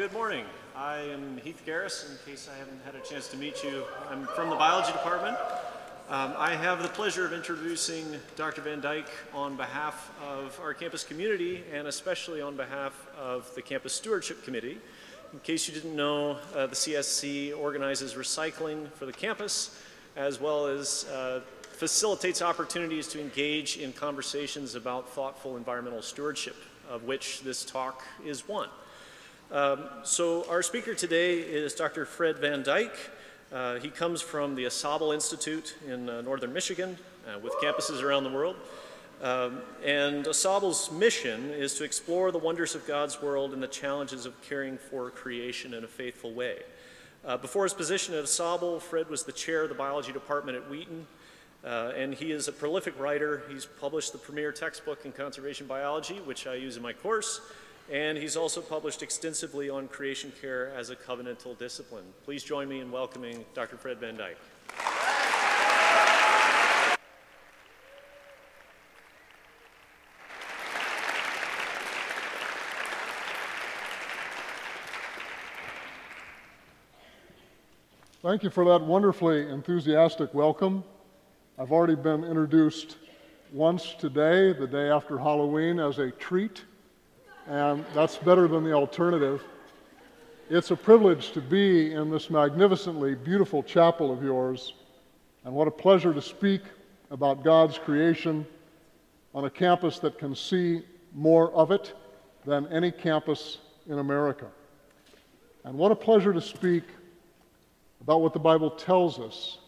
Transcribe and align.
Good 0.00 0.14
morning. 0.14 0.46
I 0.74 0.96
am 0.96 1.36
Heath 1.44 1.62
Garris, 1.66 2.10
in 2.10 2.16
case 2.24 2.48
I 2.50 2.56
haven't 2.56 2.80
had 2.86 2.94
a 2.94 3.06
chance 3.06 3.28
to 3.28 3.36
meet 3.36 3.62
you. 3.62 3.84
I'm 4.10 4.24
from 4.28 4.48
the 4.48 4.56
biology 4.56 4.92
department. 4.92 5.36
Um, 6.08 6.32
I 6.38 6.56
have 6.56 6.82
the 6.82 6.88
pleasure 6.88 7.26
of 7.26 7.34
introducing 7.34 8.06
Dr. 8.34 8.62
Van 8.62 8.80
Dyke 8.80 9.10
on 9.34 9.58
behalf 9.58 10.10
of 10.26 10.58
our 10.58 10.72
campus 10.72 11.04
community 11.04 11.64
and 11.70 11.86
especially 11.86 12.40
on 12.40 12.56
behalf 12.56 13.10
of 13.20 13.54
the 13.54 13.60
Campus 13.60 13.92
Stewardship 13.92 14.42
Committee. 14.42 14.78
In 15.34 15.38
case 15.40 15.68
you 15.68 15.74
didn't 15.74 15.94
know, 15.94 16.38
uh, 16.56 16.66
the 16.66 16.76
CSC 16.76 17.54
organizes 17.58 18.14
recycling 18.14 18.90
for 18.92 19.04
the 19.04 19.12
campus 19.12 19.78
as 20.16 20.40
well 20.40 20.66
as 20.66 21.04
uh, 21.12 21.42
facilitates 21.72 22.40
opportunities 22.40 23.06
to 23.08 23.20
engage 23.20 23.76
in 23.76 23.92
conversations 23.92 24.76
about 24.76 25.10
thoughtful 25.10 25.58
environmental 25.58 26.00
stewardship, 26.00 26.56
of 26.88 27.04
which 27.04 27.42
this 27.42 27.66
talk 27.66 28.02
is 28.24 28.48
one. 28.48 28.70
Um, 29.52 29.84
so, 30.04 30.48
our 30.48 30.62
speaker 30.62 30.94
today 30.94 31.38
is 31.38 31.74
Dr. 31.74 32.04
Fred 32.04 32.38
Van 32.38 32.62
Dyke. 32.62 32.96
Uh, 33.52 33.76
he 33.76 33.88
comes 33.88 34.22
from 34.22 34.54
the 34.54 34.64
AuSable 34.64 35.12
Institute 35.12 35.74
in 35.88 36.08
uh, 36.08 36.20
northern 36.20 36.52
Michigan 36.52 36.96
uh, 37.26 37.38
with 37.40 37.52
campuses 37.54 38.00
around 38.00 38.22
the 38.22 38.30
world. 38.30 38.54
Um, 39.20 39.62
and 39.84 40.24
AuSable's 40.24 40.92
mission 40.92 41.50
is 41.50 41.74
to 41.74 41.84
explore 41.84 42.30
the 42.30 42.38
wonders 42.38 42.76
of 42.76 42.86
God's 42.86 43.20
world 43.20 43.52
and 43.52 43.60
the 43.60 43.66
challenges 43.66 44.24
of 44.24 44.40
caring 44.42 44.78
for 44.78 45.10
creation 45.10 45.74
in 45.74 45.82
a 45.82 45.88
faithful 45.88 46.32
way. 46.32 46.58
Uh, 47.24 47.36
before 47.36 47.64
his 47.64 47.74
position 47.74 48.14
at 48.14 48.24
AuSable, 48.24 48.80
Fred 48.80 49.10
was 49.10 49.24
the 49.24 49.32
chair 49.32 49.64
of 49.64 49.68
the 49.68 49.74
biology 49.74 50.12
department 50.12 50.58
at 50.58 50.70
Wheaton 50.70 51.06
uh, 51.64 51.92
and 51.94 52.14
he 52.14 52.32
is 52.32 52.48
a 52.48 52.52
prolific 52.52 52.98
writer. 52.98 53.42
He's 53.48 53.66
published 53.66 54.12
the 54.12 54.18
premier 54.18 54.52
textbook 54.52 55.04
in 55.04 55.12
conservation 55.12 55.66
biology, 55.66 56.14
which 56.24 56.46
I 56.46 56.54
use 56.54 56.76
in 56.76 56.82
my 56.82 56.92
course, 56.92 57.40
and 57.90 58.16
he's 58.16 58.36
also 58.36 58.60
published 58.60 59.02
extensively 59.02 59.68
on 59.68 59.88
creation 59.88 60.32
care 60.40 60.72
as 60.76 60.90
a 60.90 60.96
covenantal 60.96 61.58
discipline. 61.58 62.04
Please 62.24 62.44
join 62.44 62.68
me 62.68 62.80
in 62.80 62.90
welcoming 62.92 63.44
Dr. 63.52 63.76
Fred 63.76 63.98
Van 63.98 64.16
Dyke. 64.16 64.38
Thank 78.22 78.44
you 78.44 78.50
for 78.50 78.64
that 78.66 78.82
wonderfully 78.82 79.48
enthusiastic 79.48 80.32
welcome. 80.34 80.84
I've 81.58 81.72
already 81.72 81.96
been 81.96 82.22
introduced 82.22 82.98
once 83.50 83.94
today, 83.94 84.52
the 84.52 84.66
day 84.66 84.90
after 84.90 85.18
Halloween, 85.18 85.80
as 85.80 85.98
a 85.98 86.10
treat, 86.12 86.64
and 87.48 87.84
that's 87.94 88.16
better 88.16 88.48
than 88.48 88.64
the 88.64 88.72
alternative. 88.72 89.42
It's 90.48 90.70
a 90.70 90.76
privilege 90.76 91.32
to 91.32 91.40
be 91.40 91.92
in 91.92 92.10
this 92.10 92.30
magnificently 92.30 93.14
beautiful 93.14 93.62
chapel 93.62 94.12
of 94.12 94.22
yours, 94.22 94.74
and 95.44 95.54
what 95.54 95.68
a 95.68 95.70
pleasure 95.70 96.12
to 96.12 96.22
speak 96.22 96.62
about 97.10 97.44
God's 97.44 97.78
creation 97.78 98.46
on 99.34 99.44
a 99.44 99.50
campus 99.50 99.98
that 100.00 100.18
can 100.18 100.34
see 100.34 100.82
more 101.14 101.52
of 101.52 101.70
it 101.70 101.94
than 102.44 102.66
any 102.68 102.90
campus 102.90 103.58
in 103.88 103.98
America. 103.98 104.46
And 105.64 105.76
what 105.76 105.92
a 105.92 105.96
pleasure 105.96 106.32
to 106.32 106.40
speak 106.40 106.84
about 108.00 108.20
what 108.22 108.32
the 108.32 108.38
Bible 108.38 108.70
tells 108.70 109.18
us 109.18 109.58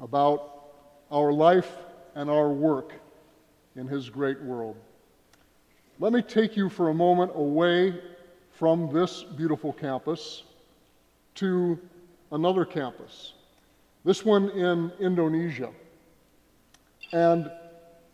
about 0.00 0.64
our 1.10 1.32
life 1.32 1.70
and 2.14 2.30
our 2.30 2.48
work 2.48 2.92
in 3.76 3.86
His 3.86 4.08
great 4.08 4.40
world. 4.40 4.76
Let 6.00 6.12
me 6.12 6.22
take 6.22 6.56
you 6.56 6.68
for 6.68 6.90
a 6.90 6.94
moment 6.94 7.32
away 7.34 8.00
from 8.52 8.92
this 8.92 9.24
beautiful 9.24 9.72
campus 9.72 10.44
to 11.36 11.76
another 12.30 12.64
campus, 12.64 13.32
this 14.04 14.24
one 14.24 14.48
in 14.50 14.92
Indonesia. 15.00 15.70
And 17.12 17.50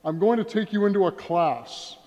I'm 0.02 0.18
going 0.18 0.38
to 0.38 0.44
take 0.44 0.72
you 0.72 0.86
into 0.86 1.06
a 1.08 1.12
class. 1.12 1.98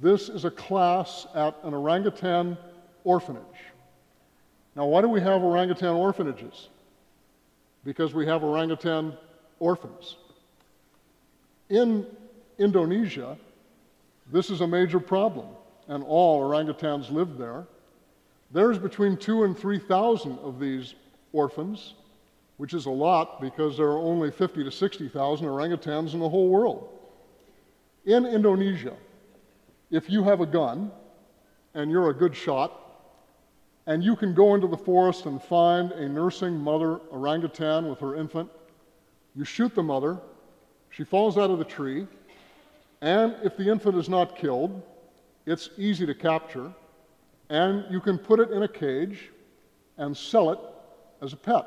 This 0.00 0.30
is 0.30 0.46
a 0.46 0.50
class 0.50 1.26
at 1.34 1.54
an 1.62 1.74
orangutan 1.74 2.56
orphanage. 3.04 3.42
Now, 4.74 4.86
why 4.86 5.02
do 5.02 5.08
we 5.08 5.20
have 5.20 5.42
orangutan 5.42 5.94
orphanages? 5.94 6.70
Because 7.84 8.14
we 8.14 8.24
have 8.26 8.42
orangutan 8.42 9.12
orphans. 9.58 10.16
In 11.68 12.06
Indonesia, 12.58 13.36
this 14.32 14.50
is 14.50 14.60
a 14.60 14.66
major 14.66 15.00
problem, 15.00 15.46
and 15.88 16.02
all 16.04 16.40
orangutans 16.42 17.10
live 17.10 17.38
there. 17.38 17.66
There's 18.50 18.78
between 18.78 19.16
two 19.16 19.44
and 19.44 19.56
3,000 19.56 20.38
of 20.38 20.60
these 20.60 20.94
orphans, 21.32 21.94
which 22.56 22.74
is 22.74 22.86
a 22.86 22.90
lot 22.90 23.40
because 23.40 23.76
there 23.76 23.86
are 23.86 23.98
only 23.98 24.30
50 24.30 24.64
to 24.64 24.70
60,000 24.70 25.46
orangutans 25.46 26.14
in 26.14 26.20
the 26.20 26.28
whole 26.28 26.48
world. 26.48 26.88
In 28.04 28.24
Indonesia, 28.24 28.94
if 29.90 30.08
you 30.08 30.22
have 30.24 30.40
a 30.40 30.46
gun 30.46 30.90
and 31.74 31.90
you're 31.90 32.10
a 32.10 32.14
good 32.14 32.34
shot, 32.34 32.82
and 33.88 34.02
you 34.02 34.16
can 34.16 34.34
go 34.34 34.54
into 34.54 34.66
the 34.66 34.76
forest 34.76 35.26
and 35.26 35.40
find 35.40 35.92
a 35.92 36.08
nursing 36.08 36.58
mother 36.58 36.96
orangutan 37.10 37.88
with 37.88 38.00
her 38.00 38.16
infant 38.16 38.50
you 39.36 39.44
shoot 39.44 39.74
the 39.74 39.82
mother, 39.82 40.18
she 40.88 41.04
falls 41.04 41.36
out 41.36 41.50
of 41.50 41.58
the 41.58 41.64
tree, 41.64 42.06
and 43.06 43.36
if 43.44 43.56
the 43.56 43.70
infant 43.70 43.96
is 43.96 44.08
not 44.08 44.34
killed, 44.34 44.82
it's 45.46 45.70
easy 45.78 46.04
to 46.06 46.12
capture, 46.12 46.72
and 47.48 47.84
you 47.88 48.00
can 48.00 48.18
put 48.18 48.40
it 48.40 48.50
in 48.50 48.64
a 48.64 48.68
cage 48.68 49.30
and 49.96 50.16
sell 50.16 50.50
it 50.50 50.58
as 51.22 51.32
a 51.32 51.36
pet. 51.36 51.66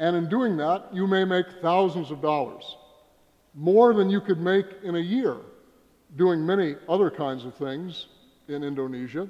And 0.00 0.16
in 0.16 0.28
doing 0.28 0.56
that, 0.56 0.88
you 0.92 1.06
may 1.06 1.24
make 1.24 1.46
thousands 1.62 2.10
of 2.10 2.20
dollars, 2.20 2.64
more 3.54 3.94
than 3.94 4.10
you 4.10 4.20
could 4.20 4.40
make 4.40 4.66
in 4.82 4.96
a 4.96 5.00
year 5.00 5.36
doing 6.16 6.44
many 6.44 6.74
other 6.88 7.12
kinds 7.12 7.44
of 7.44 7.54
things 7.54 8.08
in 8.48 8.64
Indonesia. 8.64 9.28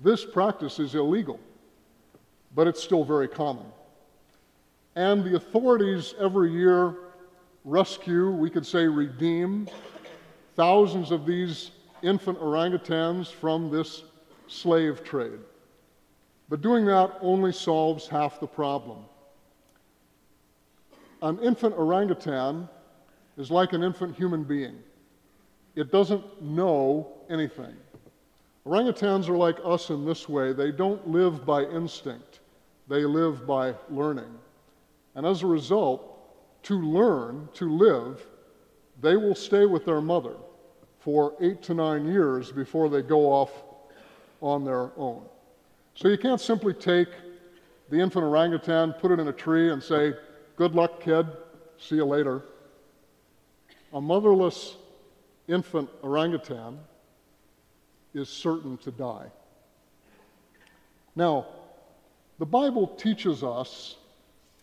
This 0.00 0.24
practice 0.24 0.80
is 0.80 0.96
illegal, 0.96 1.38
but 2.56 2.66
it's 2.66 2.82
still 2.82 3.04
very 3.04 3.28
common. 3.28 3.66
And 4.96 5.22
the 5.22 5.36
authorities 5.36 6.16
every 6.18 6.50
year 6.50 6.96
rescue, 7.64 8.30
we 8.30 8.50
could 8.50 8.66
say 8.66 8.86
redeem, 8.86 9.68
thousands 10.56 11.10
of 11.10 11.26
these 11.26 11.70
infant 12.02 12.38
orangutans 12.40 13.30
from 13.30 13.70
this 13.70 14.04
slave 14.48 15.04
trade. 15.04 15.38
But 16.48 16.62
doing 16.62 16.84
that 16.86 17.16
only 17.20 17.52
solves 17.52 18.08
half 18.08 18.40
the 18.40 18.46
problem. 18.46 18.98
An 21.22 21.38
infant 21.40 21.76
orangutan 21.76 22.68
is 23.36 23.50
like 23.50 23.72
an 23.72 23.82
infant 23.82 24.16
human 24.16 24.42
being. 24.42 24.76
It 25.76 25.92
doesn't 25.92 26.42
know 26.42 27.12
anything. 27.28 27.76
Orangutans 28.66 29.28
are 29.28 29.36
like 29.36 29.58
us 29.64 29.90
in 29.90 30.04
this 30.04 30.28
way. 30.28 30.52
They 30.52 30.72
don't 30.72 31.08
live 31.08 31.46
by 31.46 31.64
instinct, 31.64 32.40
they 32.88 33.04
live 33.04 33.46
by 33.46 33.74
learning. 33.88 34.32
And 35.14 35.26
as 35.26 35.42
a 35.42 35.46
result, 35.46 36.09
to 36.64 36.80
learn, 36.80 37.48
to 37.54 37.70
live, 37.70 38.26
they 39.00 39.16
will 39.16 39.34
stay 39.34 39.66
with 39.66 39.84
their 39.84 40.00
mother 40.00 40.36
for 40.98 41.34
eight 41.40 41.62
to 41.62 41.74
nine 41.74 42.06
years 42.06 42.52
before 42.52 42.88
they 42.88 43.02
go 43.02 43.32
off 43.32 43.50
on 44.40 44.64
their 44.64 44.90
own. 44.96 45.22
So 45.94 46.08
you 46.08 46.18
can't 46.18 46.40
simply 46.40 46.74
take 46.74 47.08
the 47.88 47.98
infant 47.98 48.24
orangutan, 48.24 48.92
put 48.94 49.10
it 49.10 49.18
in 49.18 49.28
a 49.28 49.32
tree, 49.32 49.72
and 49.72 49.82
say, 49.82 50.14
Good 50.56 50.74
luck, 50.74 51.00
kid, 51.00 51.26
see 51.78 51.96
you 51.96 52.04
later. 52.04 52.42
A 53.92 54.00
motherless 54.00 54.76
infant 55.48 55.88
orangutan 56.02 56.78
is 58.14 58.28
certain 58.28 58.76
to 58.78 58.90
die. 58.90 59.26
Now, 61.16 61.46
the 62.38 62.46
Bible 62.46 62.86
teaches 62.86 63.42
us 63.42 63.96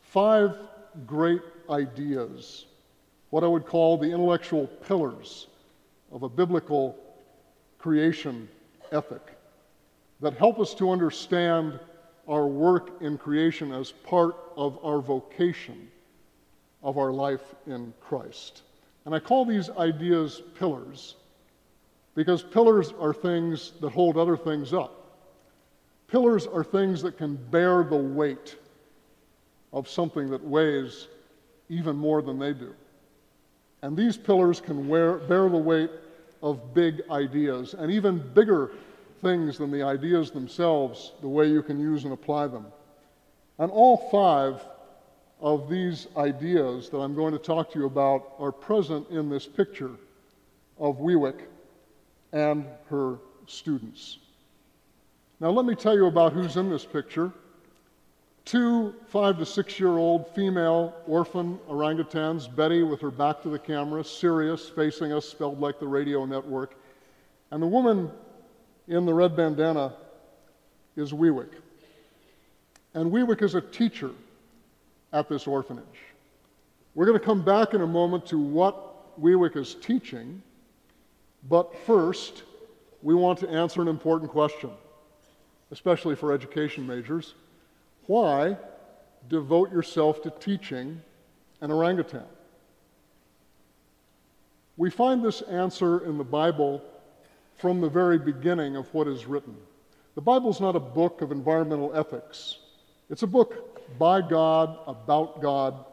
five 0.01 0.57
great 1.05 1.41
ideas, 1.69 2.65
what 3.29 3.43
I 3.43 3.47
would 3.47 3.65
call 3.65 3.97
the 3.97 4.11
intellectual 4.11 4.67
pillars 4.67 5.47
of 6.11 6.23
a 6.23 6.29
biblical 6.29 6.97
creation 7.77 8.47
ethic, 8.91 9.21
that 10.21 10.33
help 10.33 10.59
us 10.59 10.73
to 10.75 10.91
understand 10.91 11.79
our 12.27 12.47
work 12.47 13.01
in 13.01 13.17
creation 13.17 13.71
as 13.71 13.91
part 13.91 14.35
of 14.55 14.83
our 14.83 14.99
vocation 14.99 15.87
of 16.83 16.97
our 16.97 17.11
life 17.11 17.55
in 17.65 17.93
Christ. 18.01 18.63
And 19.05 19.15
I 19.15 19.19
call 19.19 19.45
these 19.45 19.69
ideas 19.69 20.41
pillars 20.57 21.15
because 22.15 22.43
pillars 22.43 22.93
are 22.99 23.13
things 23.13 23.73
that 23.79 23.91
hold 23.91 24.17
other 24.17 24.35
things 24.35 24.73
up. 24.73 24.93
Pillars 26.07 26.47
are 26.47 26.63
things 26.63 27.01
that 27.01 27.17
can 27.17 27.35
bear 27.35 27.83
the 27.83 27.95
weight 27.95 28.55
of 29.73 29.87
something 29.87 30.29
that 30.29 30.43
weighs 30.43 31.07
even 31.69 31.95
more 31.95 32.21
than 32.21 32.39
they 32.39 32.53
do. 32.53 32.73
And 33.81 33.95
these 33.95 34.17
pillars 34.17 34.59
can 34.59 34.87
wear, 34.87 35.17
bear 35.17 35.49
the 35.49 35.57
weight 35.57 35.91
of 36.41 36.73
big 36.73 37.01
ideas 37.09 37.73
and 37.73 37.91
even 37.91 38.19
bigger 38.33 38.71
things 39.21 39.57
than 39.57 39.71
the 39.71 39.83
ideas 39.83 40.31
themselves, 40.31 41.13
the 41.21 41.27
way 41.27 41.47
you 41.47 41.61
can 41.61 41.79
use 41.79 42.03
and 42.03 42.13
apply 42.13 42.47
them. 42.47 42.65
And 43.59 43.71
all 43.71 44.09
five 44.11 44.61
of 45.39 45.69
these 45.69 46.07
ideas 46.17 46.89
that 46.89 46.97
I'm 46.97 47.15
going 47.15 47.33
to 47.33 47.39
talk 47.39 47.71
to 47.73 47.79
you 47.79 47.85
about 47.85 48.33
are 48.39 48.51
present 48.51 49.09
in 49.09 49.29
this 49.29 49.45
picture 49.45 49.91
of 50.79 50.97
Wiwik 50.97 51.41
and 52.33 52.65
her 52.89 53.17
students. 53.45 54.19
Now, 55.39 55.49
let 55.51 55.65
me 55.65 55.75
tell 55.75 55.95
you 55.95 56.07
about 56.07 56.33
who's 56.33 56.57
in 56.57 56.69
this 56.69 56.85
picture. 56.85 57.31
Two 58.47 58.95
five 59.07 59.37
to 59.39 59.45
six 59.45 59.77
year 59.77 59.97
old 59.97 60.33
female 60.33 60.95
orphan 61.05 61.59
orangutans, 61.69 62.47
Betty 62.55 62.81
with 62.81 63.01
her 63.01 63.11
back 63.11 63.41
to 63.41 63.49
the 63.49 63.59
camera, 63.59 64.05
Sirius 64.05 64.69
facing 64.69 65.11
us, 65.11 65.27
spelled 65.27 65.59
like 65.59 65.81
the 65.81 65.87
radio 65.87 66.25
network, 66.25 66.75
and 67.51 67.61
the 67.61 67.67
woman 67.67 68.09
in 68.87 69.05
the 69.05 69.13
red 69.13 69.35
bandana 69.35 69.91
is 70.95 71.11
Wiwik. 71.11 71.49
And 72.93 73.11
Wiwik 73.11 73.41
is 73.41 73.53
a 73.53 73.59
teacher 73.59 74.11
at 75.11 75.27
this 75.27 75.45
orphanage. 75.45 75.83
We're 76.95 77.05
going 77.05 77.19
to 77.19 77.25
come 77.25 77.43
back 77.43 77.73
in 77.73 77.81
a 77.81 77.87
moment 77.87 78.25
to 78.27 78.39
what 78.39 79.19
Wiwik 79.21 79.57
is 79.57 79.75
teaching, 79.75 80.41
but 81.49 81.75
first, 81.85 82.43
we 83.01 83.13
want 83.13 83.39
to 83.39 83.49
answer 83.49 83.81
an 83.81 83.89
important 83.89 84.31
question, 84.31 84.69
especially 85.71 86.15
for 86.15 86.31
education 86.31 86.87
majors. 86.87 87.33
Why 88.07 88.57
devote 89.29 89.71
yourself 89.71 90.21
to 90.23 90.31
teaching 90.31 91.01
an 91.61 91.71
orangutan? 91.71 92.23
We 94.77 94.89
find 94.89 95.23
this 95.23 95.41
answer 95.41 96.05
in 96.05 96.17
the 96.17 96.23
Bible 96.23 96.81
from 97.57 97.81
the 97.81 97.89
very 97.89 98.17
beginning 98.17 98.75
of 98.75 98.91
what 98.93 99.07
is 99.07 99.25
written. 99.25 99.55
The 100.15 100.21
Bible 100.21 100.49
is 100.49 100.59
not 100.59 100.75
a 100.75 100.79
book 100.79 101.21
of 101.21 101.31
environmental 101.31 101.93
ethics, 101.93 102.59
it's 103.09 103.23
a 103.23 103.27
book 103.27 103.97
by 103.97 104.21
God, 104.21 104.77
about 104.85 105.41
God, 105.41 105.85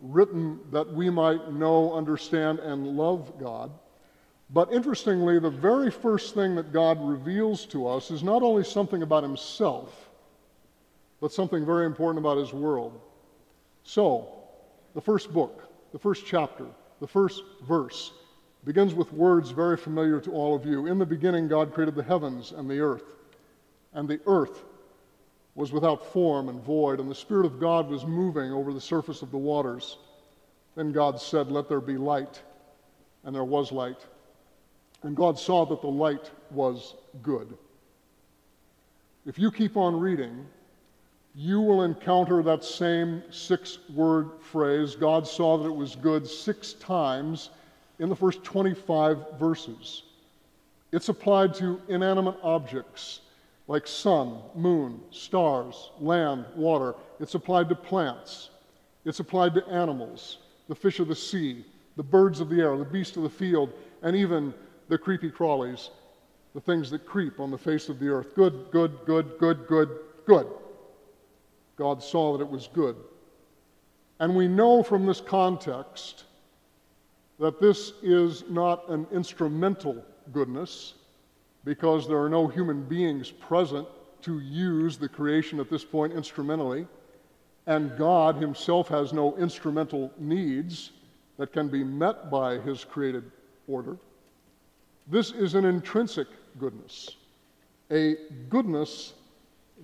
written 0.00 0.60
that 0.70 0.92
we 0.92 1.10
might 1.10 1.52
know, 1.52 1.92
understand, 1.92 2.58
and 2.58 2.96
love 2.96 3.32
God. 3.38 3.70
But 4.50 4.72
interestingly, 4.72 5.38
the 5.38 5.50
very 5.50 5.90
first 5.90 6.34
thing 6.34 6.54
that 6.56 6.72
God 6.72 6.98
reveals 7.00 7.66
to 7.66 7.86
us 7.86 8.10
is 8.10 8.22
not 8.22 8.42
only 8.42 8.64
something 8.64 9.02
about 9.02 9.22
Himself, 9.22 10.01
but 11.22 11.32
something 11.32 11.64
very 11.64 11.86
important 11.86 12.18
about 12.18 12.36
His 12.36 12.52
world. 12.52 13.00
So, 13.84 14.28
the 14.92 15.00
first 15.00 15.32
book, 15.32 15.72
the 15.92 15.98
first 15.98 16.26
chapter, 16.26 16.66
the 17.00 17.06
first 17.06 17.44
verse 17.62 18.12
begins 18.64 18.92
with 18.92 19.12
words 19.12 19.50
very 19.50 19.76
familiar 19.76 20.20
to 20.20 20.32
all 20.32 20.56
of 20.56 20.66
you. 20.66 20.86
In 20.86 20.98
the 20.98 21.06
beginning, 21.06 21.46
God 21.46 21.72
created 21.72 21.94
the 21.94 22.02
heavens 22.02 22.50
and 22.50 22.68
the 22.68 22.80
earth. 22.80 23.04
And 23.94 24.08
the 24.08 24.20
earth 24.26 24.64
was 25.54 25.70
without 25.70 26.12
form 26.12 26.48
and 26.48 26.60
void, 26.60 26.98
and 26.98 27.08
the 27.08 27.14
Spirit 27.14 27.46
of 27.46 27.60
God 27.60 27.88
was 27.88 28.04
moving 28.04 28.52
over 28.52 28.72
the 28.72 28.80
surface 28.80 29.22
of 29.22 29.30
the 29.30 29.38
waters. 29.38 29.98
Then 30.74 30.90
God 30.90 31.20
said, 31.20 31.52
Let 31.52 31.68
there 31.68 31.80
be 31.80 31.96
light. 31.96 32.42
And 33.22 33.32
there 33.32 33.44
was 33.44 33.70
light. 33.70 34.04
And 35.04 35.14
God 35.14 35.38
saw 35.38 35.64
that 35.66 35.82
the 35.82 35.86
light 35.86 36.32
was 36.50 36.96
good. 37.22 37.56
If 39.24 39.38
you 39.38 39.52
keep 39.52 39.76
on 39.76 40.00
reading, 40.00 40.46
you 41.34 41.60
will 41.60 41.82
encounter 41.82 42.42
that 42.42 42.62
same 42.62 43.22
six 43.30 43.78
word 43.94 44.30
phrase, 44.40 44.94
God 44.94 45.26
saw 45.26 45.56
that 45.56 45.66
it 45.66 45.74
was 45.74 45.96
good, 45.96 46.26
six 46.26 46.74
times 46.74 47.50
in 47.98 48.08
the 48.08 48.16
first 48.16 48.44
25 48.44 49.38
verses. 49.38 50.02
It's 50.92 51.08
applied 51.08 51.54
to 51.54 51.80
inanimate 51.88 52.36
objects 52.42 53.20
like 53.66 53.86
sun, 53.86 54.38
moon, 54.54 55.00
stars, 55.10 55.90
land, 56.00 56.44
water. 56.54 56.94
It's 57.20 57.34
applied 57.34 57.68
to 57.70 57.74
plants. 57.74 58.50
It's 59.04 59.20
applied 59.20 59.54
to 59.54 59.66
animals, 59.68 60.38
the 60.68 60.74
fish 60.74 61.00
of 61.00 61.08
the 61.08 61.16
sea, 61.16 61.64
the 61.96 62.02
birds 62.02 62.40
of 62.40 62.50
the 62.50 62.60
air, 62.60 62.76
the 62.76 62.84
beasts 62.84 63.16
of 63.16 63.22
the 63.22 63.30
field, 63.30 63.72
and 64.02 64.14
even 64.14 64.52
the 64.88 64.98
creepy 64.98 65.30
crawlies, 65.30 65.88
the 66.54 66.60
things 66.60 66.90
that 66.90 67.06
creep 67.06 67.40
on 67.40 67.50
the 67.50 67.58
face 67.58 67.88
of 67.88 67.98
the 67.98 68.08
earth. 68.08 68.34
Good, 68.34 68.66
good, 68.70 68.98
good, 69.06 69.38
good, 69.38 69.66
good, 69.66 69.88
good. 70.26 70.46
God 71.76 72.02
saw 72.02 72.36
that 72.36 72.44
it 72.44 72.50
was 72.50 72.68
good. 72.72 72.96
And 74.20 74.36
we 74.36 74.46
know 74.46 74.82
from 74.82 75.06
this 75.06 75.20
context 75.20 76.24
that 77.38 77.60
this 77.60 77.92
is 78.02 78.44
not 78.48 78.88
an 78.88 79.06
instrumental 79.12 80.04
goodness 80.32 80.94
because 81.64 82.06
there 82.06 82.18
are 82.18 82.28
no 82.28 82.46
human 82.46 82.84
beings 82.84 83.30
present 83.30 83.86
to 84.22 84.38
use 84.38 84.96
the 84.96 85.08
creation 85.08 85.58
at 85.58 85.68
this 85.68 85.84
point 85.84 86.12
instrumentally, 86.12 86.86
and 87.66 87.96
God 87.96 88.36
Himself 88.36 88.88
has 88.88 89.12
no 89.12 89.36
instrumental 89.36 90.12
needs 90.18 90.92
that 91.38 91.52
can 91.52 91.68
be 91.68 91.82
met 91.82 92.30
by 92.30 92.58
His 92.58 92.84
created 92.84 93.30
order. 93.66 93.96
This 95.08 95.32
is 95.32 95.54
an 95.54 95.64
intrinsic 95.64 96.28
goodness, 96.60 97.16
a 97.90 98.16
goodness 98.48 99.14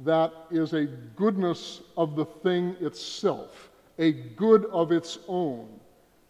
that 0.05 0.33
is 0.50 0.73
a 0.73 0.87
goodness 1.17 1.81
of 1.97 2.15
the 2.15 2.25
thing 2.25 2.77
itself, 2.81 3.71
a 3.99 4.12
good 4.12 4.65
of 4.67 4.93
its 4.93 5.19
own, 5.27 5.69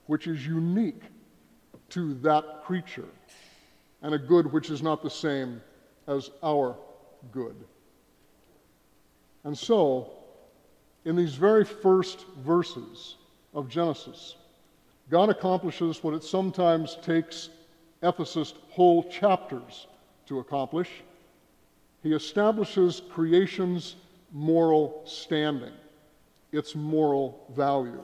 which 0.07 0.27
is 0.27 0.47
unique 0.47 1.03
to 1.91 2.15
that 2.15 2.63
creature, 2.65 3.09
and 4.03 4.15
a 4.15 4.19
good 4.19 4.51
which 4.53 4.71
is 4.71 4.83
not 4.83 5.03
the 5.03 5.11
same 5.11 5.61
as 6.07 6.31
our 6.43 6.77
good. 7.33 7.57
And 9.45 9.57
so, 9.57 10.11
in 11.05 11.17
these 11.17 11.35
very 11.35 11.65
first 11.65 12.27
verses 12.39 13.17
of 13.55 13.69
Genesis, 13.69 14.37
God 15.11 15.31
accomplishes 15.31 16.03
what 16.03 16.15
it 16.15 16.23
sometimes 16.23 16.97
takes 17.03 17.51
ethicists 18.03 18.55
whole 18.71 19.03
chapters 19.05 19.87
to 20.27 20.39
accomplish. 20.39 20.91
He 22.03 22.15
establishes 22.15 23.03
creation's 23.11 23.97
moral 24.33 25.03
standing, 25.05 25.73
its 26.53 26.75
moral 26.75 27.47
value. 27.57 28.03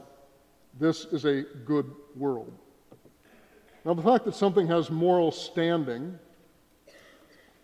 This 0.79 1.05
is 1.06 1.25
a 1.25 1.43
good 1.64 1.91
world. 2.17 2.52
Now, 3.85 3.94
the 3.94 4.02
fact 4.02 4.25
that 4.25 4.35
something 4.35 4.67
has 4.67 4.91
moral 4.91 5.31
standing, 5.31 6.19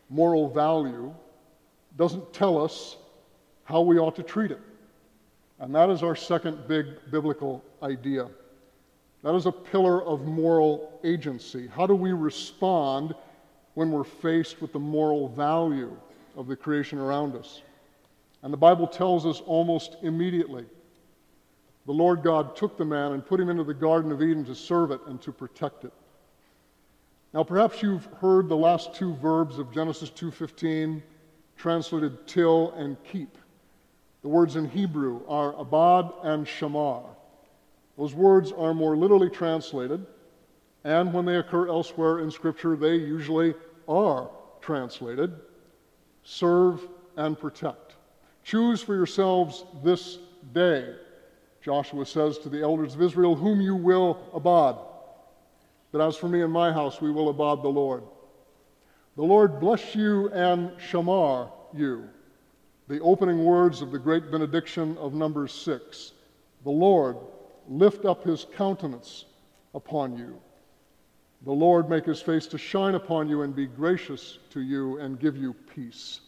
moral 0.08 0.48
value, 0.48 1.14
doesn't 1.96 2.32
tell 2.32 2.62
us 2.62 2.96
how 3.64 3.80
we 3.80 3.98
ought 3.98 4.16
to 4.16 4.22
treat 4.22 4.50
it. 4.50 4.60
And 5.58 5.74
that 5.74 5.90
is 5.90 6.02
our 6.02 6.14
second 6.14 6.68
big 6.68 6.86
biblical 7.10 7.64
idea. 7.82 8.28
That 9.22 9.34
is 9.34 9.46
a 9.46 9.52
pillar 9.52 10.02
of 10.02 10.24
moral 10.24 11.00
agency. 11.04 11.66
How 11.66 11.86
do 11.86 11.94
we 11.94 12.12
respond 12.12 13.14
when 13.74 13.90
we're 13.90 14.04
faced 14.04 14.60
with 14.62 14.72
the 14.72 14.78
moral 14.78 15.28
value 15.28 15.96
of 16.36 16.46
the 16.46 16.56
creation 16.56 16.98
around 16.98 17.36
us? 17.36 17.62
And 18.42 18.52
the 18.52 18.58
Bible 18.58 18.86
tells 18.86 19.26
us 19.26 19.40
almost 19.46 19.96
immediately 20.02 20.66
the 21.86 21.92
Lord 21.92 22.22
God 22.22 22.56
took 22.56 22.76
the 22.76 22.84
man 22.84 23.12
and 23.12 23.24
put 23.24 23.40
him 23.40 23.48
into 23.48 23.64
the 23.64 23.74
Garden 23.74 24.12
of 24.12 24.22
Eden 24.22 24.44
to 24.44 24.54
serve 24.54 24.90
it 24.90 25.00
and 25.06 25.20
to 25.22 25.32
protect 25.32 25.84
it. 25.84 25.92
Now, 27.32 27.42
perhaps 27.42 27.82
you've 27.82 28.06
heard 28.20 28.48
the 28.48 28.56
last 28.56 28.94
two 28.94 29.14
verbs 29.16 29.58
of 29.58 29.72
Genesis 29.72 30.10
2:15 30.10 31.02
translated 31.56 32.26
till 32.26 32.72
and 32.72 33.02
keep. 33.04 33.36
The 34.22 34.28
words 34.28 34.56
in 34.56 34.68
Hebrew 34.68 35.22
are 35.26 35.54
abad 35.54 36.12
and 36.22 36.46
shamar. 36.46 37.04
Those 37.96 38.14
words 38.14 38.52
are 38.52 38.74
more 38.74 38.96
literally 38.96 39.30
translated, 39.30 40.06
and 40.84 41.12
when 41.12 41.24
they 41.24 41.36
occur 41.36 41.68
elsewhere 41.68 42.20
in 42.20 42.30
Scripture, 42.30 42.76
they 42.76 42.96
usually 42.96 43.54
are 43.88 44.30
translated 44.60 45.34
serve 46.22 46.86
and 47.16 47.38
protect. 47.38 47.96
Choose 48.44 48.82
for 48.82 48.94
yourselves 48.94 49.64
this 49.82 50.18
day, 50.52 50.94
Joshua 51.62 52.06
says 52.06 52.38
to 52.38 52.48
the 52.48 52.62
elders 52.62 52.94
of 52.94 53.02
Israel, 53.02 53.34
whom 53.34 53.60
you 53.60 53.76
will 53.76 54.18
abad. 54.32 54.76
But 55.92 56.00
as 56.00 56.16
for 56.16 56.28
me 56.28 56.42
and 56.42 56.52
my 56.52 56.72
house, 56.72 57.00
we 57.00 57.10
will 57.10 57.28
abad 57.28 57.62
the 57.62 57.68
Lord. 57.68 58.02
The 59.16 59.22
Lord 59.22 59.60
bless 59.60 59.94
you 59.94 60.30
and 60.30 60.70
shamar 60.78 61.50
you. 61.74 62.08
The 62.88 63.00
opening 63.00 63.44
words 63.44 63.82
of 63.82 63.90
the 63.90 63.98
great 63.98 64.30
benediction 64.30 64.96
of 64.98 65.14
Numbers 65.14 65.52
6. 65.52 66.12
The 66.64 66.70
Lord 66.70 67.16
lift 67.68 68.04
up 68.04 68.24
his 68.24 68.46
countenance 68.56 69.26
upon 69.74 70.16
you. 70.16 70.40
The 71.42 71.52
Lord 71.52 71.88
make 71.88 72.04
his 72.04 72.20
face 72.20 72.46
to 72.48 72.58
shine 72.58 72.94
upon 72.94 73.28
you 73.28 73.42
and 73.42 73.54
be 73.54 73.66
gracious 73.66 74.38
to 74.50 74.60
you 74.60 74.98
and 74.98 75.18
give 75.18 75.36
you 75.36 75.54
peace. 75.74 76.20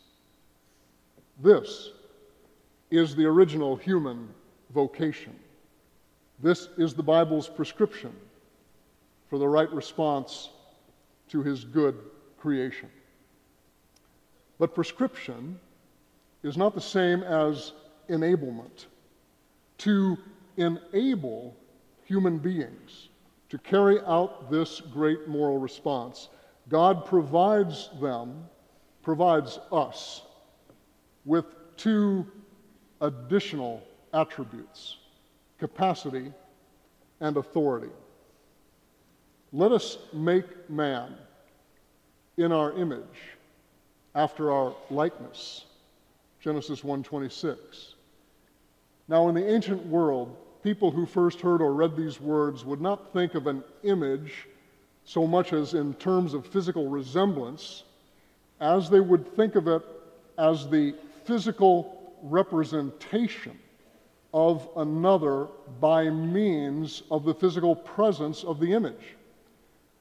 This 1.43 1.91
is 2.91 3.15
the 3.15 3.27
original 3.27 3.77
human 3.77 4.29
vocation. 4.73 5.35
This 6.43 6.69
is 6.79 6.95
the 6.95 7.03
Bible's 7.03 7.49
prescription 7.49 8.13
for 9.29 9.39
the 9.39 9.49
right 9.49 9.71
response 9.73 10.49
to 11.29 11.43
his 11.43 11.65
good 11.65 11.97
creation. 12.39 12.89
But 14.59 14.75
prescription 14.75 15.59
is 16.43 16.57
not 16.57 16.75
the 16.75 16.81
same 16.81 17.23
as 17.23 17.73
enablement. 18.09 18.87
To 19.79 20.17
enable 20.57 21.57
human 22.05 22.39
beings 22.39 23.09
to 23.53 23.59
carry 23.59 24.01
out 24.07 24.51
this 24.51 24.81
great 24.81 25.29
moral 25.29 25.59
response, 25.59 26.31
God 26.71 27.05
provides 27.05 27.91
them, 28.01 28.49
provides 29.03 29.59
us 29.71 30.23
with 31.27 31.45
two 31.77 32.27
additional 33.03 33.83
attributes 34.15 34.97
capacity 35.59 36.33
and 37.21 37.37
authority. 37.37 37.91
Let 39.53 39.71
us 39.71 39.99
make 40.15 40.71
man 40.71 41.15
in 42.39 42.53
our 42.53 42.73
image 42.73 43.37
after 44.15 44.51
our 44.51 44.75
likeness. 44.89 45.67
Genesis 46.41 46.81
1:26 46.81 47.97
now 49.09 49.29
in 49.29 49.35
the 49.35 49.47
ancient 49.47 49.85
world 49.89 50.39
people 50.63 50.91
who 50.91 51.07
first 51.07 51.41
heard 51.41 51.61
or 51.61 51.73
read 51.73 51.97
these 51.97 52.21
words 52.21 52.65
would 52.65 52.81
not 52.81 53.13
think 53.13 53.35
of 53.35 53.47
an 53.47 53.63
image 53.83 54.49
so 55.05 55.27
much 55.27 55.53
as 55.53 55.75
in 55.75 55.95
terms 55.95 56.35
of 56.35 56.47
physical 56.47 56.89
resemblance 56.89 57.85
as 58.61 58.89
they 58.89 59.01
would 59.01 59.35
think 59.35 59.57
of 59.57 59.67
it 59.67 59.83
as 60.39 60.69
the 60.69 60.95
physical 61.25 62.15
representation 62.23 63.59
of 64.33 64.69
another 64.77 65.49
by 65.81 66.09
means 66.09 67.03
of 67.11 67.25
the 67.25 67.35
physical 67.35 67.75
presence 67.75 68.45
of 68.45 68.61
the 68.61 68.73
image. 68.73 69.17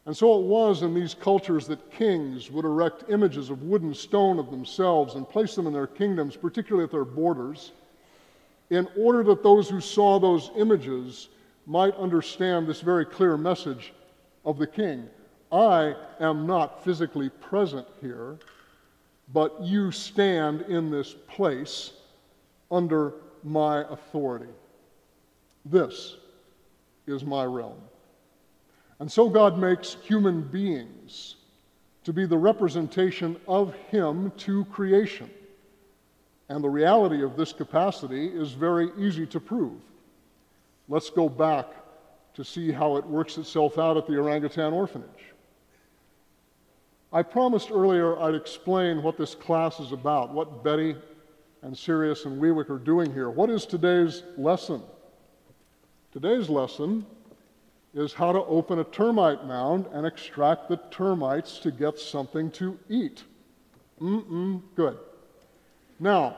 And 0.06 0.16
so 0.16 0.40
it 0.40 0.46
was 0.46 0.84
in 0.84 0.94
these 0.94 1.14
cultures 1.14 1.68
that 1.68 1.92
kings 1.92 2.50
would 2.50 2.66
erect 2.66 3.04
images 3.10 3.50
of 3.50 3.62
wood 3.64 3.82
and 3.82 3.96
stone 3.96 4.40
of 4.40 4.50
themselves 4.50 5.16
and 5.16 5.28
place 5.28 5.56
them 5.56 5.68
in 5.68 5.74
their 5.74 5.88
kingdoms, 5.88 6.36
particularly 6.36 6.86
at 6.86 6.92
their 6.92 7.06
borders, 7.06 7.72
in 8.72 8.88
order 8.98 9.22
that 9.22 9.44
those 9.44 9.70
who 9.70 9.82
saw 9.82 10.18
those 10.18 10.50
images 10.56 11.28
might 11.68 11.94
understand 11.96 12.66
this 12.66 12.82
very 12.82 13.06
clear 13.06 13.38
message 13.38 13.94
of 14.46 14.58
the 14.58 14.66
king 14.66 15.08
I 15.52 15.96
am 16.22 16.48
not 16.48 16.82
physically 16.82 17.28
present 17.30 17.86
here, 18.00 18.40
but 19.34 19.62
you 19.62 19.92
stand 19.92 20.62
in 20.62 20.90
this 20.90 21.14
place 21.28 21.92
under 22.72 23.16
my 23.44 23.82
authority. 23.90 24.54
This 25.66 26.16
is 27.06 27.26
my 27.26 27.44
realm. 27.44 27.82
And 29.00 29.12
so 29.12 29.28
God 29.28 29.58
makes 29.58 29.98
human 30.02 30.42
beings 30.42 31.36
to 32.06 32.14
be 32.14 32.26
the 32.26 32.38
representation 32.38 33.36
of 33.46 33.74
Him 33.90 34.32
to 34.38 34.64
creation. 34.66 35.30
And 36.52 36.62
the 36.62 36.70
reality 36.70 37.24
of 37.24 37.38
this 37.38 37.54
capacity 37.54 38.28
is 38.28 38.52
very 38.52 38.90
easy 38.98 39.26
to 39.26 39.40
prove. 39.40 39.80
Let's 40.90 41.10
go 41.10 41.30
back 41.30 41.68
to 42.34 42.44
see 42.44 42.74
how 42.74 42.98
it 42.98 43.06
works 43.06 43.38
itself 43.38 43.78
out 43.78 43.96
at 43.96 44.06
the 44.06 44.18
orangutan 44.18 44.74
orphanage. 44.74 45.32
I 47.14 47.24
promised 47.24 47.72
earlier 47.72 48.20
I'd 48.20 48.36
explain 48.36 49.02
what 49.02 49.18
this 49.18 49.34
class 49.34 49.80
is 49.80 49.94
about, 49.94 50.34
what 50.34 50.62
Betty 50.62 50.98
and 51.62 51.78
Sirius 51.78 52.26
and 52.26 52.42
Wiwik 52.42 52.70
are 52.70 52.80
doing 52.80 53.14
here. 53.14 53.30
What 53.30 53.50
is 53.50 53.66
today's 53.66 54.24
lesson? 54.36 54.84
Today's 56.12 56.50
lesson 56.50 57.06
is 57.94 58.12
how 58.12 58.34
to 58.34 58.44
open 58.44 58.80
a 58.80 58.84
termite 58.84 59.46
mound 59.46 59.86
and 59.94 60.06
extract 60.06 60.68
the 60.68 60.82
termites 60.92 61.60
to 61.60 61.72
get 61.72 61.98
something 61.98 62.52
to 62.52 62.78
eat. 62.90 63.24
Mm-mm, 64.02 64.62
good. 64.76 64.98
Now, 66.02 66.36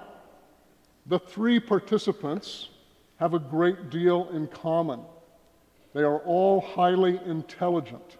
the 1.05 1.17
three 1.17 1.57
participants 1.57 2.67
have 3.15 3.33
a 3.33 3.39
great 3.39 3.89
deal 3.89 4.27
in 4.33 4.47
common. 4.47 4.99
They 5.93 6.01
are 6.01 6.19
all 6.19 6.59
highly 6.59 7.17
intelligent. 7.25 8.17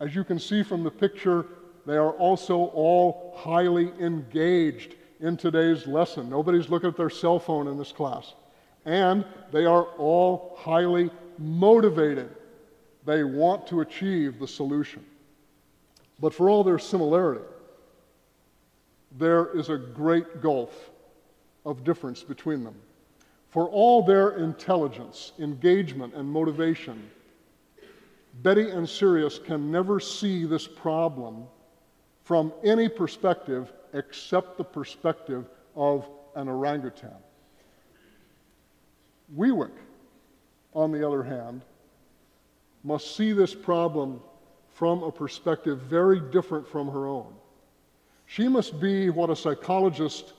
As 0.00 0.12
you 0.12 0.24
can 0.24 0.40
see 0.40 0.64
from 0.64 0.82
the 0.82 0.90
picture, 0.90 1.46
they 1.86 1.96
are 1.96 2.10
also 2.10 2.56
all 2.56 3.32
highly 3.38 3.92
engaged 4.00 4.96
in 5.20 5.36
today's 5.36 5.86
lesson. 5.86 6.28
Nobody's 6.28 6.68
looking 6.68 6.88
at 6.88 6.96
their 6.96 7.10
cell 7.10 7.38
phone 7.38 7.68
in 7.68 7.78
this 7.78 7.92
class. 7.92 8.34
And 8.84 9.24
they 9.52 9.66
are 9.66 9.84
all 9.98 10.56
highly 10.58 11.10
motivated. 11.38 12.30
They 13.04 13.22
want 13.22 13.68
to 13.68 13.82
achieve 13.82 14.40
the 14.40 14.48
solution. 14.48 15.04
But 16.18 16.34
for 16.34 16.50
all 16.50 16.64
their 16.64 16.80
similarity, 16.80 17.44
there 19.18 19.56
is 19.56 19.68
a 19.68 19.76
great 19.76 20.40
gulf 20.40 20.90
of 21.64 21.84
difference 21.84 22.22
between 22.22 22.64
them. 22.64 22.74
For 23.50 23.68
all 23.68 24.02
their 24.02 24.36
intelligence, 24.36 25.32
engagement, 25.38 26.14
and 26.14 26.28
motivation, 26.28 27.10
Betty 28.42 28.70
and 28.70 28.88
Sirius 28.88 29.38
can 29.38 29.70
never 29.70 29.98
see 29.98 30.44
this 30.44 30.66
problem 30.66 31.44
from 32.22 32.52
any 32.62 32.88
perspective 32.88 33.72
except 33.94 34.58
the 34.58 34.64
perspective 34.64 35.48
of 35.74 36.06
an 36.34 36.48
orangutan. 36.48 37.16
Wiwik, 39.34 39.72
on 40.74 40.92
the 40.92 41.06
other 41.06 41.22
hand, 41.22 41.62
must 42.84 43.16
see 43.16 43.32
this 43.32 43.54
problem 43.54 44.20
from 44.74 45.02
a 45.02 45.10
perspective 45.10 45.80
very 45.80 46.20
different 46.20 46.68
from 46.68 46.88
her 46.88 47.06
own. 47.06 47.32
She 48.26 48.48
must 48.48 48.80
be 48.80 49.08
what 49.10 49.30
a 49.30 49.36
psychologist 49.36 50.34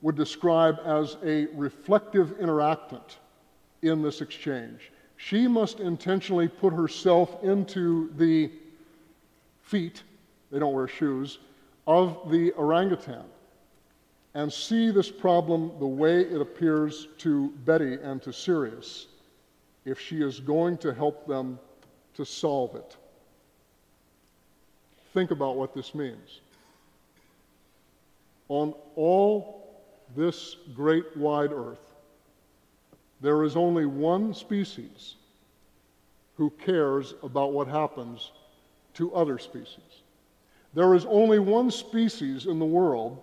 would 0.00 0.16
describe 0.16 0.78
as 0.84 1.16
a 1.24 1.46
reflective 1.54 2.38
interactant 2.40 3.18
in 3.82 4.02
this 4.02 4.20
exchange. 4.20 4.92
She 5.16 5.46
must 5.46 5.80
intentionally 5.80 6.48
put 6.48 6.72
herself 6.72 7.42
into 7.44 8.10
the 8.16 8.50
feet, 9.60 10.02
they 10.50 10.58
don't 10.58 10.72
wear 10.72 10.88
shoes, 10.88 11.38
of 11.86 12.30
the 12.30 12.52
orangutan 12.52 13.24
and 14.34 14.52
see 14.52 14.90
this 14.90 15.10
problem 15.10 15.72
the 15.78 15.86
way 15.86 16.20
it 16.20 16.40
appears 16.40 17.08
to 17.18 17.50
Betty 17.64 17.98
and 18.02 18.22
to 18.22 18.32
Sirius 18.32 19.06
if 19.84 20.00
she 20.00 20.22
is 20.22 20.40
going 20.40 20.78
to 20.78 20.94
help 20.94 21.26
them 21.26 21.58
to 22.14 22.24
solve 22.24 22.74
it. 22.76 22.96
Think 25.12 25.30
about 25.30 25.56
what 25.56 25.74
this 25.74 25.94
means. 25.94 26.40
On 28.52 28.74
all 28.96 29.80
this 30.14 30.56
great 30.74 31.16
wide 31.16 31.52
earth, 31.52 31.94
there 33.22 33.44
is 33.44 33.56
only 33.56 33.86
one 33.86 34.34
species 34.34 35.14
who 36.36 36.50
cares 36.50 37.14
about 37.22 37.54
what 37.54 37.66
happens 37.66 38.30
to 38.92 39.14
other 39.14 39.38
species. 39.38 40.02
There 40.74 40.94
is 40.94 41.06
only 41.06 41.38
one 41.38 41.70
species 41.70 42.44
in 42.44 42.58
the 42.58 42.66
world 42.66 43.22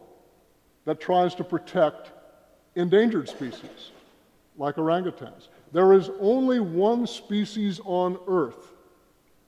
that 0.86 1.00
tries 1.00 1.36
to 1.36 1.43
protect 1.43 2.12
endangered 2.74 3.29
species, 3.29 3.91
like 4.57 4.77
orangutans. 4.77 5.50
There 5.71 5.93
is 5.93 6.09
only 6.19 6.59
one 6.59 7.05
species 7.05 7.79
on 7.86 8.17
Earth 8.27 8.74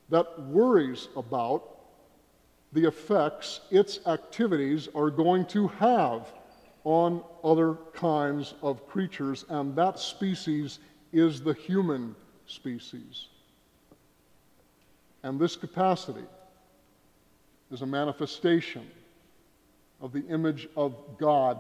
that 0.09 0.43
worries 0.43 1.07
about 1.17 1.71
the 2.74 2.88
effects 2.88 3.62
its 3.70 4.00
activities 4.08 4.88
are 4.96 5.10
going 5.10 5.46
to 5.46 5.68
have 5.68 6.32
on 6.84 7.24
other 7.44 7.75
kinds 7.94 8.54
of 8.62 8.88
creatures, 8.88 9.46
and 9.50 9.75
that 9.75 10.00
species 10.00 10.80
is 11.12 11.42
the 11.42 11.54
human 11.54 12.16
species. 12.48 13.28
And 15.24 15.40
this 15.40 15.56
capacity 15.56 16.25
is 17.72 17.82
a 17.82 17.86
manifestation 17.86 18.88
of 20.01 20.12
the 20.12 20.25
image 20.28 20.68
of 20.75 20.96
God 21.20 21.60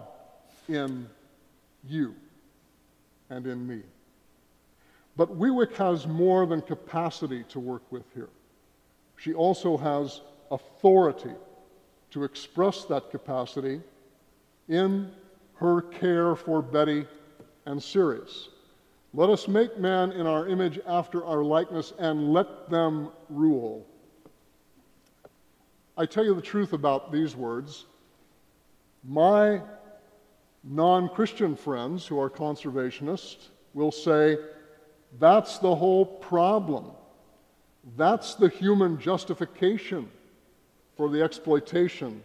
in 0.67 1.07
you 1.87 2.15
and 3.29 3.45
in 3.45 3.67
me. 3.67 3.81
But 5.15 5.37
Wiwik 5.37 5.75
has 5.75 6.07
more 6.07 6.45
than 6.45 6.61
capacity 6.61 7.43
to 7.49 7.59
work 7.59 7.83
with 7.91 8.03
here. 8.13 8.29
She 9.17 9.33
also 9.33 9.77
has 9.77 10.21
authority 10.51 11.33
to 12.11 12.23
express 12.23 12.85
that 12.85 13.09
capacity 13.09 13.81
in 14.67 15.11
her 15.55 15.81
care 15.81 16.35
for 16.35 16.61
Betty 16.61 17.05
and 17.65 17.81
Sirius. 17.81 18.49
Let 19.13 19.29
us 19.29 19.47
make 19.47 19.77
man 19.77 20.11
in 20.11 20.25
our 20.25 20.47
image 20.47 20.79
after 20.87 21.25
our 21.25 21.43
likeness 21.43 21.93
and 21.97 22.33
let 22.33 22.69
them 22.69 23.09
rule. 23.29 23.85
I 25.97 26.05
tell 26.05 26.23
you 26.23 26.33
the 26.33 26.41
truth 26.41 26.73
about 26.73 27.11
these 27.11 27.35
words. 27.35 27.85
My 29.03 29.61
non 30.63 31.09
Christian 31.09 31.55
friends 31.55 32.07
who 32.07 32.19
are 32.19 32.29
conservationists 32.29 33.49
will 33.73 33.91
say, 33.91 34.37
that's 35.19 35.57
the 35.57 35.75
whole 35.75 36.05
problem. 36.05 36.91
That's 37.97 38.35
the 38.35 38.47
human 38.47 38.99
justification 38.99 40.09
for 40.95 41.09
the 41.09 41.21
exploitation 41.21 42.21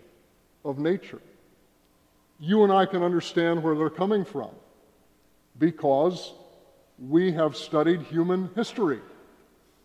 of 0.64 0.78
nature. 0.78 1.20
you 2.38 2.64
and 2.64 2.72
I 2.72 2.84
can 2.84 3.02
understand 3.02 3.62
where 3.62 3.74
they're 3.74 3.88
coming 3.88 4.24
from 4.24 4.50
because 5.58 6.34
we 6.98 7.32
have 7.32 7.56
studied 7.56 8.02
human 8.02 8.50
history. 8.54 9.00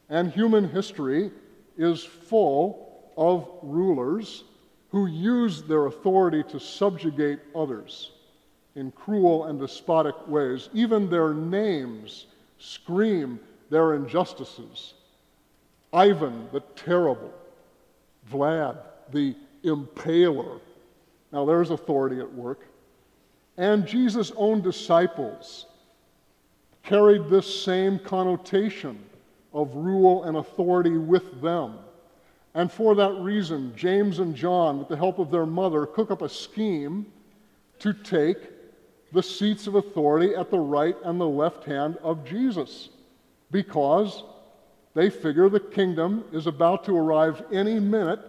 And 0.09 0.31
human 0.31 0.69
history 0.69 1.31
is 1.77 2.03
full 2.03 3.11
of 3.17 3.49
rulers 3.61 4.43
who 4.89 5.05
use 5.05 5.61
their 5.61 5.85
authority 5.85 6.43
to 6.43 6.59
subjugate 6.59 7.39
others 7.55 8.11
in 8.75 8.91
cruel 8.91 9.45
and 9.45 9.59
despotic 9.59 10.15
ways. 10.27 10.69
Even 10.73 11.09
their 11.09 11.33
names 11.33 12.25
scream 12.57 13.39
their 13.69 13.93
injustices. 13.93 14.93
Ivan 15.93 16.49
the 16.51 16.61
Terrible, 16.75 17.33
Vlad 18.29 18.77
the 19.11 19.35
Impaler. 19.63 20.59
Now 21.31 21.45
there's 21.45 21.69
authority 21.69 22.19
at 22.19 22.33
work. 22.33 22.65
And 23.57 23.85
Jesus' 23.85 24.31
own 24.35 24.61
disciples 24.61 25.65
carried 26.83 27.29
this 27.29 27.63
same 27.63 27.99
connotation 27.99 28.99
of 29.53 29.75
rule 29.75 30.23
and 30.23 30.37
authority 30.37 30.97
with 30.97 31.41
them. 31.41 31.77
And 32.53 32.71
for 32.71 32.95
that 32.95 33.13
reason, 33.19 33.73
James 33.75 34.19
and 34.19 34.35
John, 34.35 34.79
with 34.79 34.87
the 34.87 34.97
help 34.97 35.19
of 35.19 35.31
their 35.31 35.45
mother, 35.45 35.85
cook 35.85 36.11
up 36.11 36.21
a 36.21 36.29
scheme 36.29 37.05
to 37.79 37.93
take 37.93 38.37
the 39.13 39.23
seats 39.23 39.67
of 39.67 39.75
authority 39.75 40.35
at 40.35 40.49
the 40.49 40.59
right 40.59 40.95
and 41.03 41.19
the 41.19 41.27
left 41.27 41.63
hand 41.65 41.97
of 42.01 42.25
Jesus 42.25 42.89
because 43.51 44.23
they 44.93 45.09
figure 45.09 45.49
the 45.49 45.59
kingdom 45.59 46.25
is 46.31 46.47
about 46.47 46.83
to 46.85 46.97
arrive 46.97 47.43
any 47.51 47.79
minute, 47.79 48.19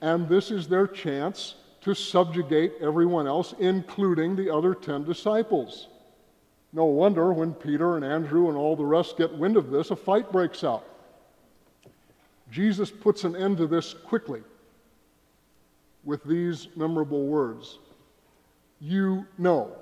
and 0.00 0.28
this 0.28 0.50
is 0.50 0.66
their 0.66 0.86
chance 0.86 1.56
to 1.82 1.94
subjugate 1.94 2.74
everyone 2.80 3.26
else, 3.26 3.54
including 3.58 4.34
the 4.34 4.52
other 4.52 4.74
ten 4.74 5.04
disciples. 5.04 5.88
No 6.72 6.86
wonder 6.86 7.32
when 7.32 7.54
Peter 7.54 7.96
and 7.96 8.04
Andrew 8.04 8.48
and 8.48 8.56
all 8.56 8.76
the 8.76 8.84
rest 8.84 9.16
get 9.16 9.32
wind 9.32 9.56
of 9.56 9.70
this, 9.70 9.90
a 9.90 9.96
fight 9.96 10.32
breaks 10.32 10.64
out. 10.64 10.84
Jesus 12.50 12.90
puts 12.90 13.24
an 13.24 13.36
end 13.36 13.58
to 13.58 13.66
this 13.66 13.94
quickly 13.94 14.42
with 16.04 16.22
these 16.24 16.68
memorable 16.76 17.26
words 17.26 17.78
You 18.80 19.26
know 19.38 19.72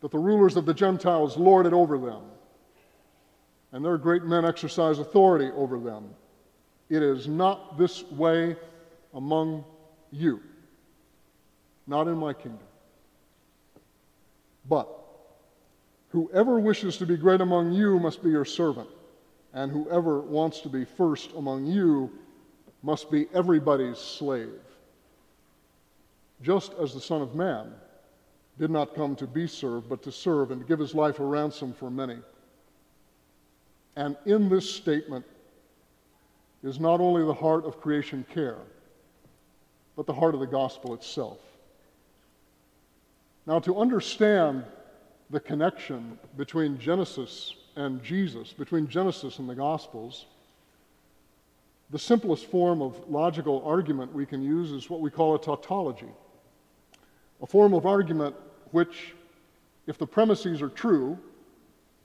that 0.00 0.10
the 0.10 0.18
rulers 0.18 0.56
of 0.56 0.66
the 0.66 0.74
Gentiles 0.74 1.36
lord 1.36 1.66
it 1.66 1.72
over 1.72 1.98
them, 1.98 2.22
and 3.72 3.84
their 3.84 3.96
great 3.96 4.24
men 4.24 4.44
exercise 4.44 4.98
authority 4.98 5.50
over 5.56 5.78
them. 5.78 6.10
It 6.90 7.02
is 7.02 7.26
not 7.26 7.78
this 7.78 8.04
way 8.10 8.56
among 9.14 9.64
you, 10.10 10.40
not 11.86 12.06
in 12.06 12.18
my 12.18 12.34
kingdom. 12.34 12.66
But 14.68 14.88
whoever 16.10 16.60
wishes 16.60 16.98
to 16.98 17.06
be 17.06 17.16
great 17.16 17.40
among 17.40 17.72
you 17.72 17.98
must 17.98 18.22
be 18.22 18.30
your 18.30 18.44
servant, 18.44 18.88
and 19.54 19.72
whoever 19.72 20.20
wants 20.20 20.60
to 20.60 20.68
be 20.68 20.84
first 20.84 21.32
among 21.32 21.66
you 21.66 22.10
must 22.82 23.10
be 23.10 23.26
everybody's 23.32 23.98
slave. 23.98 24.60
Just 26.42 26.74
as 26.74 26.92
the 26.92 27.00
Son 27.00 27.22
of 27.22 27.34
Man 27.34 27.72
did 28.58 28.70
not 28.70 28.94
come 28.94 29.16
to 29.16 29.26
be 29.26 29.46
served, 29.46 29.88
but 29.88 30.02
to 30.02 30.12
serve 30.12 30.50
and 30.50 30.60
to 30.60 30.66
give 30.66 30.78
his 30.78 30.94
life 30.94 31.20
a 31.20 31.24
ransom 31.24 31.72
for 31.72 31.90
many. 31.90 32.18
And 33.96 34.16
in 34.24 34.48
this 34.48 34.68
statement 34.70 35.24
is 36.62 36.80
not 36.80 37.00
only 37.00 37.24
the 37.24 37.34
heart 37.34 37.64
of 37.64 37.80
creation 37.80 38.24
care, 38.32 38.58
but 39.96 40.06
the 40.06 40.14
heart 40.14 40.34
of 40.34 40.40
the 40.40 40.46
gospel 40.46 40.94
itself. 40.94 41.38
Now, 43.46 43.58
to 43.60 43.78
understand 43.78 44.64
the 45.30 45.40
connection 45.40 46.18
between 46.36 46.78
Genesis 46.78 47.54
and 47.76 48.02
Jesus, 48.02 48.52
between 48.52 48.86
Genesis 48.86 49.38
and 49.38 49.48
the 49.48 49.54
Gospels, 49.54 50.26
the 51.90 51.98
simplest 51.98 52.46
form 52.46 52.80
of 52.80 52.96
logical 53.08 53.62
argument 53.66 54.12
we 54.14 54.24
can 54.24 54.42
use 54.42 54.70
is 54.70 54.88
what 54.88 55.00
we 55.00 55.10
call 55.10 55.34
a 55.34 55.38
tautology. 55.40 56.08
A 57.42 57.46
form 57.46 57.74
of 57.74 57.84
argument 57.84 58.36
which, 58.70 59.14
if 59.86 59.98
the 59.98 60.06
premises 60.06 60.62
are 60.62 60.68
true, 60.68 61.18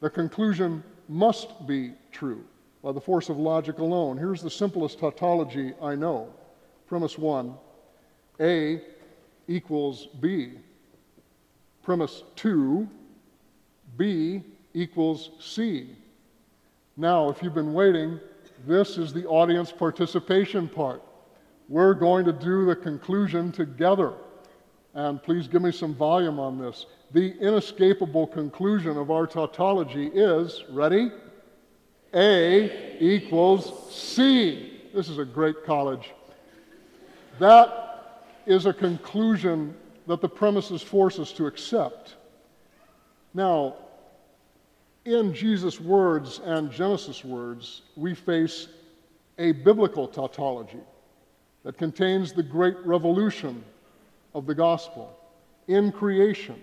the 0.02 0.10
conclusion 0.10 0.84
must 1.10 1.65
be 1.67 1.93
true 2.12 2.43
by 2.84 2.91
the 2.91 3.02
force 3.02 3.30
of 3.30 3.38
logic 3.38 3.80
alone. 3.80 4.17
Here's 4.17 4.41
the 4.41 4.50
simplest 4.50 5.00
tautology 5.00 5.74
I 5.82 5.96
know. 5.96 6.34
Premise 6.88 7.17
one 7.17 7.56
A 8.39 8.82
equals 9.48 10.08
B. 10.20 10.54
Premise 11.84 12.24
two 12.36 12.88
B 13.98 14.43
equals 14.74 15.32
C. 15.39 15.96
Now, 16.98 17.30
if 17.30 17.41
you've 17.41 17.54
been 17.54 17.74
waiting, 17.74 18.20
this 18.65 18.98
is 18.98 19.13
the 19.13 19.26
audience 19.26 19.72
participation 19.72 20.67
part. 20.67 21.02
We're 21.70 21.93
going 21.93 22.26
to 22.26 22.34
do 22.34 22.65
the 22.65 22.76
conclusion 22.76 23.52
together. 23.52 24.13
And 24.98 25.22
please 25.22 25.48
give 25.48 25.62
me 25.62 25.72
some 25.72 25.94
volume 25.94 26.40
on 26.40 26.58
this. 26.58 26.88
The 27.12 27.38
inescapable 27.38 28.26
conclusion 28.26 28.98
of 28.98 29.12
our 29.12 29.28
tautology 29.28 30.08
is 30.08 30.64
ready? 30.72 31.12
A 32.16 32.98
equals 33.00 33.94
C. 33.94 34.82
This 34.96 35.08
is 35.08 35.20
a 35.20 35.24
great 35.24 35.64
college. 35.64 36.10
That 37.38 38.24
is 38.48 38.66
a 38.66 38.74
conclusion 38.74 39.76
that 40.08 40.20
the 40.20 40.28
premises 40.28 40.82
force 40.82 41.20
us 41.20 41.32
to 41.34 41.46
accept. 41.46 42.16
Now, 43.36 43.76
in 45.06 45.32
Jesus' 45.32 45.80
words 45.80 46.42
and 46.44 46.72
Genesis' 46.72 47.24
words, 47.24 47.84
we 47.96 48.16
face 48.16 48.68
a 49.38 49.52
biblical 49.52 50.08
tautology 50.08 50.82
that 51.64 51.78
contains 51.78 52.34
the 52.34 52.42
great 52.42 52.78
revolution 52.84 53.64
of 54.38 54.45
the 54.45 54.54
gospel. 54.54 55.17
In 55.67 55.91
creation, 55.91 56.62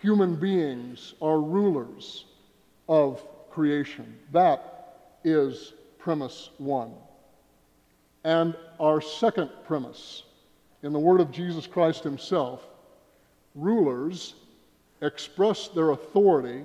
human 0.00 0.34
beings 0.34 1.12
are 1.20 1.38
rulers 1.38 2.24
of 2.88 3.22
creation. 3.50 4.18
That 4.32 5.18
is 5.22 5.74
premise 5.98 6.48
one. 6.56 6.92
And 8.24 8.56
our 8.80 9.02
second 9.02 9.50
premise, 9.66 10.22
in 10.82 10.94
the 10.94 10.98
word 10.98 11.20
of 11.20 11.30
Jesus 11.30 11.66
Christ 11.66 12.02
himself, 12.02 12.66
rulers 13.54 14.36
express 15.02 15.68
their 15.68 15.90
authority 15.90 16.64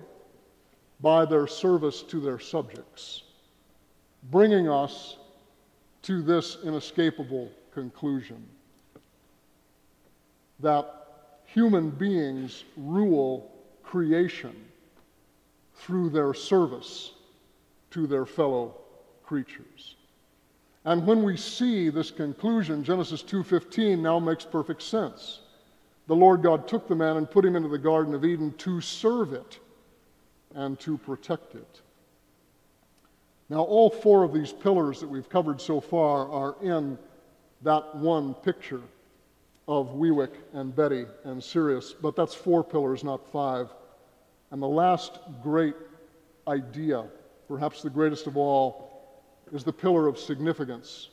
by 1.02 1.26
their 1.26 1.46
service 1.46 2.02
to 2.04 2.22
their 2.22 2.40
subjects, 2.40 3.24
bringing 4.32 4.70
us 4.70 5.18
to 6.04 6.22
this 6.22 6.58
inescapable 6.64 7.52
conclusion 7.74 8.46
that 10.60 11.06
human 11.46 11.90
beings 11.90 12.64
rule 12.78 13.52
creation 13.84 14.56
through 15.76 16.10
their 16.10 16.34
service 16.34 17.12
to 17.92 18.08
their 18.08 18.26
fellow 18.26 18.76
creatures. 19.24 19.96
And 20.84 21.06
when 21.06 21.24
we 21.24 21.38
see 21.38 21.90
this 21.90 22.12
conclusion, 22.12 22.84
Genesis 22.84 23.24
2:15 23.24 24.02
now 24.02 24.20
makes 24.20 24.46
perfect 24.46 24.82
sense. 24.82 25.42
The 26.08 26.16
Lord 26.16 26.44
God 26.44 26.68
took 26.68 26.88
the 26.88 26.96
man 26.96 27.18
and 27.18 27.30
put 27.30 27.46
him 27.46 27.56
into 27.56 27.70
the 27.70 27.78
garden 27.78 28.14
of 28.14 28.24
Eden 28.24 28.54
to 28.60 28.80
serve 28.82 29.34
it 29.34 29.60
and 30.54 30.80
to 30.82 30.98
protect 31.00 31.56
it. 31.56 31.82
Now, 33.50 33.62
all 33.62 33.90
four 33.90 34.24
of 34.24 34.34
these 34.34 34.54
pillars 34.54 35.00
that 35.00 35.10
we've 35.10 35.30
covered 35.30 35.62
so 35.62 35.80
far 35.80 36.30
are 36.30 36.56
in 36.62 36.98
that 37.62 37.96
one 37.96 38.34
picture 38.34 38.82
of 39.68 39.96
Wiwik 39.96 40.34
and 40.54 40.76
Betty 40.76 41.06
and 41.24 41.44
Sirius, 41.44 41.94
but 41.94 42.16
that's 42.16 42.36
four 42.36 42.64
pillars, 42.64 43.04
not 43.04 43.28
five. 43.32 43.70
And 44.52 44.62
the 44.62 44.68
last 44.68 45.20
great 45.42 45.76
idea, 46.48 47.06
perhaps 47.48 47.82
the 47.82 47.90
greatest 47.90 48.28
of 48.28 48.38
all, 48.38 49.24
is 49.52 49.64
the 49.64 49.74
pillar 49.74 50.08
of 50.08 50.20
significance, 50.20 51.10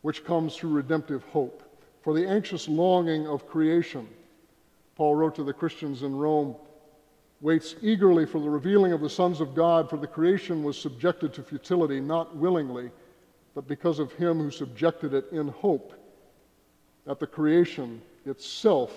which 0.00 0.24
comes 0.24 0.56
through 0.56 0.72
redemptive 0.72 1.22
hope. 1.24 1.62
For 2.02 2.14
the 2.14 2.26
anxious 2.26 2.68
longing 2.68 3.26
of 3.26 3.46
creation, 3.46 4.08
Paul 4.96 5.14
wrote 5.14 5.34
to 5.36 5.44
the 5.44 5.52
Christians 5.52 6.02
in 6.02 6.16
Rome, 6.16 6.56
waits 7.40 7.74
eagerly 7.82 8.24
for 8.24 8.40
the 8.40 8.48
revealing 8.48 8.92
of 8.92 9.00
the 9.00 9.10
sons 9.10 9.40
of 9.40 9.54
God, 9.54 9.90
for 9.90 9.96
the 9.96 10.06
creation 10.06 10.62
was 10.62 10.78
subjected 10.78 11.34
to 11.34 11.42
futility, 11.42 12.00
not 12.00 12.34
willingly, 12.36 12.90
but 13.54 13.68
because 13.68 13.98
of 13.98 14.12
him 14.12 14.38
who 14.38 14.50
subjected 14.50 15.12
it 15.12 15.26
in 15.30 15.48
hope 15.48 16.01
that 17.06 17.18
the 17.18 17.26
creation 17.26 18.00
itself 18.26 18.92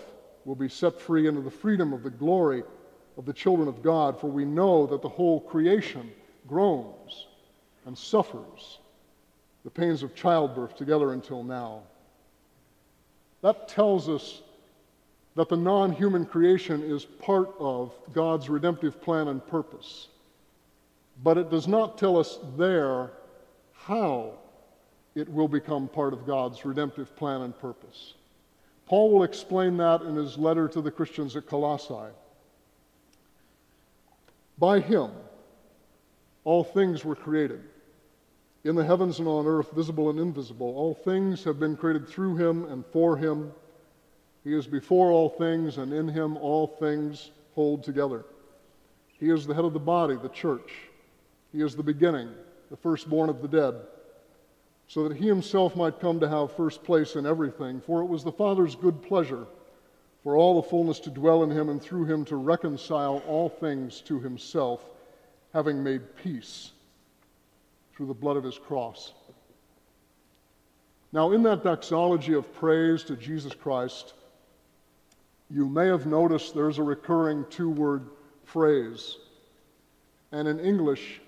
will 0.46 0.56
be 0.56 0.70
set 0.70 1.00
free 1.00 1.28
into 1.28 1.41
the 1.41 1.52
freedom 1.52 1.94
of 1.94 2.04
the 2.04 2.10
glory 2.10 2.63
of 3.18 3.26
the 3.26 3.34
children 3.34 3.68
of 3.68 3.82
God, 3.82 4.20
for 4.20 4.28
we 4.28 4.46
know 4.46 4.86
that 4.88 5.02
the 5.02 5.10
whole 5.10 5.39
creation 5.39 6.12
groans 6.48 7.28
and 7.86 7.98
suffers 7.98 8.80
the 9.63 9.70
pains 9.72 10.04
of 10.04 10.15
childbirth 10.15 10.76
together 10.76 11.13
until 11.13 11.44
now. 11.44 11.82
That 13.41 13.68
tells 13.68 14.10
us 14.10 14.41
that 15.36 15.50
the 15.50 15.58
non 15.58 15.91
human 15.91 16.26
creation 16.26 16.84
is 16.84 17.06
part 17.06 17.50
of 17.60 17.94
God's 18.13 18.50
redemptive 18.50 19.02
plan 19.02 19.28
and 19.28 19.46
purpose. 19.46 20.08
But 21.24 21.38
it 21.38 21.50
does 21.50 21.68
not 21.68 21.98
tell 21.98 22.18
us 22.18 22.39
there 22.58 23.12
how 23.74 24.34
it 25.15 25.32
will 25.32 25.47
become 25.47 25.88
part 25.88 26.13
of 26.13 26.28
God's 26.28 26.63
redemptive 26.65 27.15
plan 27.15 27.41
and 27.41 27.58
purpose. 27.58 28.13
Paul 28.86 29.12
will 29.12 29.23
explain 29.23 29.78
that 29.78 30.01
in 30.01 30.15
his 30.15 30.38
letter 30.38 30.67
to 30.67 30.82
the 30.82 30.91
Christians 30.91 31.36
at 31.36 31.47
Colossae. 31.47 32.13
By 34.60 34.80
him, 34.82 35.10
all 36.43 36.63
things 36.63 37.04
were 37.04 37.15
created. 37.15 37.63
In 38.65 38.75
the 38.75 38.84
heavens 38.84 39.19
and 39.19 39.28
on 39.28 39.47
earth, 39.47 39.71
visible 39.71 40.10
and 40.10 40.19
invisible, 40.19 40.67
all 40.75 40.93
things 40.93 41.43
have 41.45 41.60
been 41.60 41.78
created 41.78 42.08
through 42.08 42.36
him 42.36 42.65
and 42.65 42.86
for 42.88 43.15
him. 43.15 43.51
He 44.43 44.54
is 44.54 44.67
before 44.67 45.12
all 45.12 45.30
things, 45.30 45.78
and 45.78 45.93
in 45.93 46.08
him 46.08 46.38
all 46.38 46.67
things 46.67 47.32
hold 47.54 47.84
together. 47.84 48.25
He 49.19 49.30
is 49.30 49.47
the 49.47 49.54
head 49.54 49.65
of 49.65 49.73
the 49.73 49.80
body, 49.80 50.15
the 50.15 50.30
church. 50.30 50.71
He 51.51 51.62
is 51.62 51.75
the 51.75 51.84
beginning, 51.84 52.30
the 52.69 52.78
firstborn 52.78 53.30
of 53.30 53.41
the 53.41 53.47
dead 53.47 53.75
so 54.88 55.08
that 55.08 55.17
he 55.17 55.28
himself 55.28 55.76
might 55.76 56.00
come 56.00 56.19
to 56.19 56.30
have 56.30 56.56
first 56.56 56.84
place 56.84 57.15
in 57.15 57.26
everything. 57.26 57.82
For 57.82 58.02
it 58.02 58.06
was 58.06 58.24
the 58.24 58.32
Father's 58.32 58.76
good 58.76 59.02
pleasure 59.02 59.45
for 60.24 60.36
all 60.36 60.62
the 60.62 60.67
fullness 60.67 61.00
to 61.02 61.10
dwell 61.10 61.43
in 61.43 61.52
him 61.52 61.69
and 61.69 61.82
through 61.82 62.06
him 62.06 62.26
to 62.26 62.36
reconcile 62.36 63.21
all 63.28 63.50
things 63.50 64.02
to 64.02 64.19
himself, 64.19 64.84
having 65.54 65.84
made 65.84 66.15
peace 66.15 66.71
through 67.95 68.08
the 68.08 68.13
blood 68.13 68.38
of 68.38 68.43
his 68.43 68.58
cross. 68.58 69.13
Now, 71.12 71.32
in 71.32 71.43
that 71.43 71.63
doxology 71.63 72.34
of 72.34 72.54
praise 72.56 73.04
to 73.04 73.15
Jesus 73.15 73.54
Christ, 73.54 74.13
you 75.50 75.69
may 75.69 75.88
have 75.88 76.06
noticed 76.06 76.54
there's 76.54 76.80
a 76.80 76.84
recurring 76.84 77.45
two 77.50 77.69
word 77.69 78.10
phrase. 78.43 79.17
And 80.32 80.48
in 80.48 80.60
English, 80.60 81.21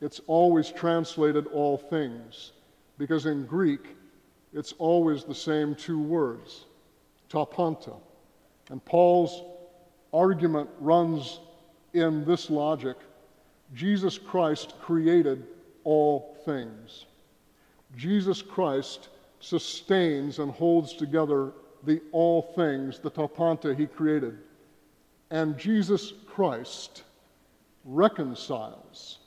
it's 0.00 0.20
always 0.26 0.70
translated 0.70 1.46
all 1.48 1.76
things 1.76 2.52
because 2.98 3.26
in 3.26 3.46
Greek, 3.46 3.96
it's 4.52 4.74
always 4.78 5.24
the 5.24 5.34
same 5.34 5.74
two 5.74 6.00
words, 6.00 6.66
tapanta. 7.30 7.96
And 8.70 8.84
Paul's 8.84 9.42
argument 10.12 10.68
runs 10.80 11.40
in 11.94 12.24
this 12.24 12.50
logic 12.50 12.96
Jesus 13.74 14.16
Christ 14.16 14.74
created 14.80 15.46
all 15.84 16.36
things. 16.44 17.06
Jesus 17.96 18.42
Christ 18.42 19.08
sustains 19.40 20.38
and 20.38 20.50
holds 20.50 20.94
together 20.94 21.52
the 21.84 22.00
all 22.12 22.42
things, 22.56 22.98
the 22.98 23.10
tapanta 23.10 23.76
he 23.76 23.86
created. 23.86 24.38
And 25.30 25.58
Jesus 25.58 26.12
Christ 26.26 27.04
reconciles 27.84 29.18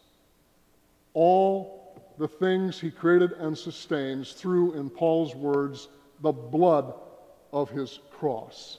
all 1.14 1.81
the 2.22 2.28
things 2.28 2.80
he 2.80 2.92
created 2.92 3.32
and 3.32 3.58
sustains 3.58 4.34
through, 4.34 4.74
in 4.74 4.92
Paul's 4.92 5.34
words, 5.34 5.88
the 6.22 6.32
blood 6.32 6.94
of 7.52 7.72
his 7.72 7.98
cross. 8.12 8.78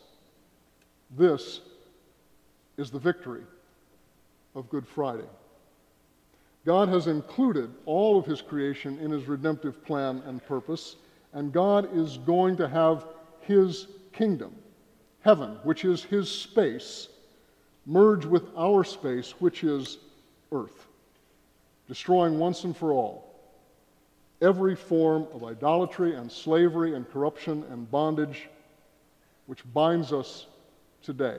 This 1.18 1.61
is 2.76 2.92
the 2.92 3.00
victory 3.00 3.42
of 4.55 4.70
Good 4.70 4.87
Friday. 4.87 5.26
God 6.64 6.88
has 6.88 7.09
included 7.09 7.68
all 7.85 8.16
of 8.16 8.26
his 8.26 8.40
creation 8.40 8.96
in 9.00 9.11
his 9.11 9.26
redemptive 9.26 9.85
plan 9.85 10.22
and 10.24 10.46
purpose, 10.46 10.94
and 11.33 11.52
God 11.52 11.88
is 11.96 12.18
going 12.18 12.57
to 12.59 12.68
have 12.68 13.07
his 13.40 13.88
kingdom, 14.12 14.55
heaven, 15.22 15.59
which 15.64 15.85
is 15.85 16.05
his 16.05 16.31
space, 16.31 17.09
merge 17.87 18.24
with 18.24 18.44
our 18.57 18.85
space, 18.85 19.33
which 19.40 19.64
is 19.64 19.98
earth 20.52 20.87
destroying 21.88 22.38
once 22.38 22.62
and 22.62 22.76
for 22.76 22.92
all 22.92 23.32
every 24.42 24.74
form 24.74 25.26
of 25.33 25.44
idolatry 25.44 26.14
and 26.14 26.31
slavery 26.31 26.94
and 26.94 27.11
corruption 27.11 27.64
and 27.70 27.90
bondage 27.90 28.48
which 29.46 29.62
binds 29.72 30.12
us 30.12 30.46
today 31.02 31.38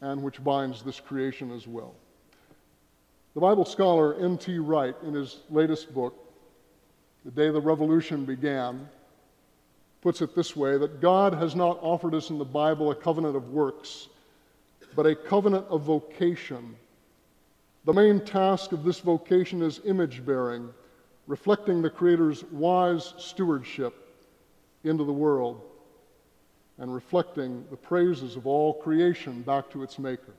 and 0.00 0.22
which 0.22 0.42
binds 0.44 0.82
this 0.82 1.00
creation 1.00 1.50
as 1.50 1.66
well. 1.66 1.94
The 3.34 3.40
Bible 3.40 3.64
scholar 3.64 4.14
N.T. 4.14 4.58
Wright, 4.58 4.94
in 5.06 5.14
his 5.14 5.40
latest 5.50 5.92
book, 5.94 6.14
The 7.24 7.30
Day 7.30 7.50
the 7.50 7.60
Revolution 7.60 8.24
Began, 8.24 8.88
puts 10.02 10.22
it 10.22 10.34
this 10.34 10.56
way 10.56 10.78
that 10.78 11.00
God 11.00 11.34
has 11.34 11.54
not 11.54 11.78
offered 11.82 12.14
us 12.14 12.30
in 12.30 12.38
the 12.38 12.44
Bible 12.44 12.90
a 12.90 12.94
covenant 12.94 13.36
of 13.36 13.50
works, 13.50 14.08
but 14.96 15.06
a 15.06 15.14
covenant 15.14 15.66
of 15.68 15.82
vocation 15.82 16.76
the 17.84 17.92
main 17.94 18.20
task 18.20 18.72
of 18.72 18.84
this 18.84 19.00
vocation 19.00 19.62
is 19.62 19.80
image 19.86 20.24
bearing, 20.24 20.68
reflecting 21.30 21.80
the 21.80 21.88
Creator's 21.88 22.42
wise 22.50 23.14
stewardship 23.16 23.94
into 24.82 25.04
the 25.04 25.12
world 25.12 25.62
and 26.78 26.92
reflecting 26.92 27.64
the 27.70 27.76
praises 27.76 28.34
of 28.34 28.48
all 28.48 28.74
creation 28.74 29.42
back 29.42 29.70
to 29.70 29.84
its 29.84 29.96
Maker. 29.96 30.34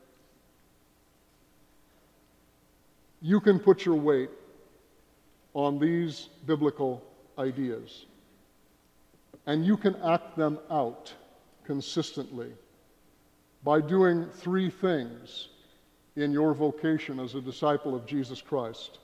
You 3.22 3.40
can 3.40 3.58
put 3.58 3.86
your 3.86 3.94
weight 3.94 4.28
on 5.54 5.78
these 5.78 6.28
biblical 6.44 7.02
ideas, 7.38 8.04
and 9.46 9.64
you 9.64 9.78
can 9.78 9.96
act 10.02 10.36
them 10.36 10.58
out 10.70 11.10
consistently 11.64 12.52
by 13.64 13.80
doing 13.80 14.28
three 14.28 14.68
things 14.68 15.48
in 16.16 16.32
your 16.32 16.52
vocation 16.52 17.18
as 17.18 17.34
a 17.34 17.40
disciple 17.40 17.94
of 17.94 18.04
Jesus 18.04 18.42
Christ. 18.42 18.98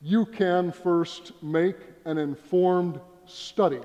You 0.00 0.26
can 0.26 0.72
first 0.72 1.32
make 1.42 1.76
an 2.04 2.18
informed 2.18 3.00
study 3.26 3.80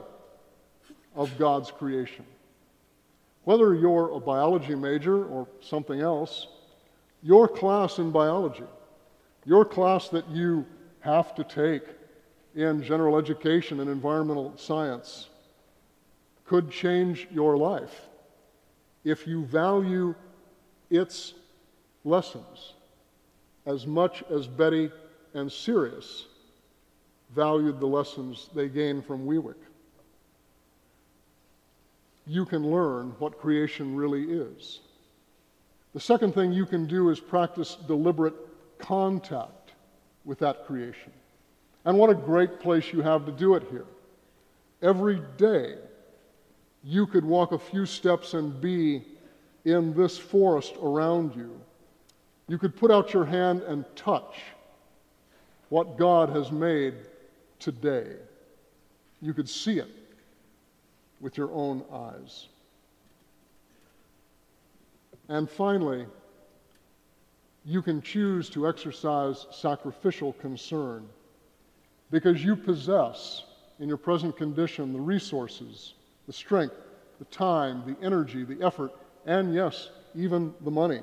of 1.15 1.38
God's 1.38 1.71
creation. 1.71 2.26
Whether 3.43 3.73
you're 3.73 4.12
a 4.12 4.19
biology 4.19 4.76
major 4.76 5.26
or 5.26 5.47
something 5.60 5.99
else, 5.99 6.47
your 7.21 7.47
class 7.47 7.97
in 7.97 8.12
biology, 8.12 8.63
your 9.45 9.65
class 9.65 10.08
that 10.10 10.30
you 10.30 10.65
have 11.02 11.36
to 11.36 11.43
take 11.43 11.84
in 12.56 12.84
general 12.84 13.17
education 13.17 13.80
and 13.80 13.89
environmental 13.89 14.54
science, 14.56 15.30
could 16.45 16.69
change 16.69 17.28
your 17.32 17.58
life 17.58 18.08
if 19.04 19.28
you 19.28 19.43
value 19.45 20.13
its 20.89 21.34
lessons 22.04 22.73
as 23.65 23.88
much 23.88 24.23
as 24.30 24.45
Betty 24.45 24.91
and 25.33 25.51
Sirius 25.51 26.25
valued 27.35 27.79
the 27.79 27.87
lessons 27.87 28.49
they 28.53 28.67
gained 28.67 29.05
from 29.05 29.25
Wiwik. 29.25 29.55
You 32.25 32.45
can 32.45 32.69
learn 32.69 33.15
what 33.19 33.39
creation 33.39 33.95
really 33.95 34.23
is. 34.23 34.79
The 35.93 35.99
second 35.99 36.33
thing 36.33 36.53
you 36.53 36.65
can 36.65 36.87
do 36.87 37.09
is 37.09 37.19
practice 37.19 37.77
deliberate 37.87 38.35
contact 38.79 39.71
with 40.25 40.39
that 40.39 40.65
creation. 40.65 41.11
And 41.85 41.97
what 41.97 42.09
a 42.09 42.15
great 42.15 42.59
place 42.59 42.93
you 42.93 43.01
have 43.01 43.25
to 43.25 43.31
do 43.31 43.55
it 43.55 43.63
here. 43.69 43.85
Every 44.81 45.21
day, 45.37 45.75
you 46.83 47.07
could 47.07 47.25
walk 47.25 47.51
a 47.51 47.59
few 47.59 47.85
steps 47.85 48.33
and 48.33 48.59
be 48.61 49.03
in 49.65 49.93
this 49.93 50.17
forest 50.17 50.75
around 50.81 51.35
you 51.35 51.59
you 52.47 52.57
could 52.57 52.75
put 52.75 52.91
out 52.91 53.13
your 53.13 53.25
hand 53.25 53.61
and 53.61 53.85
touch 53.95 54.35
what 55.73 55.97
God 55.97 56.29
has 56.29 56.51
made 56.51 56.93
today. 57.57 58.05
You 59.23 59.33
could 59.33 59.49
see 59.49 59.79
it 59.79 59.89
with 61.19 61.36
your 61.36 61.51
own 61.51 61.83
eyes. 61.91 62.47
And 65.29 65.49
finally, 65.49 66.05
you 67.65 67.81
can 67.81 68.03
choose 68.03 68.51
to 68.51 68.67
exercise 68.67 69.47
sacrificial 69.49 70.33
concern 70.33 71.09
because 72.12 72.45
you 72.45 72.55
possess, 72.55 73.43
in 73.79 73.88
your 73.88 73.97
present 73.97 74.38
condition, 74.38 74.93
the 74.93 75.01
resources, 75.01 75.95
the 76.27 76.33
strength, 76.33 76.75
the 77.17 77.25
time, 77.25 77.81
the 77.88 78.05
energy, 78.05 78.43
the 78.43 78.63
effort, 78.63 78.91
and 79.25 79.55
yes, 79.55 79.89
even 80.13 80.53
the 80.62 80.69
money 80.69 81.01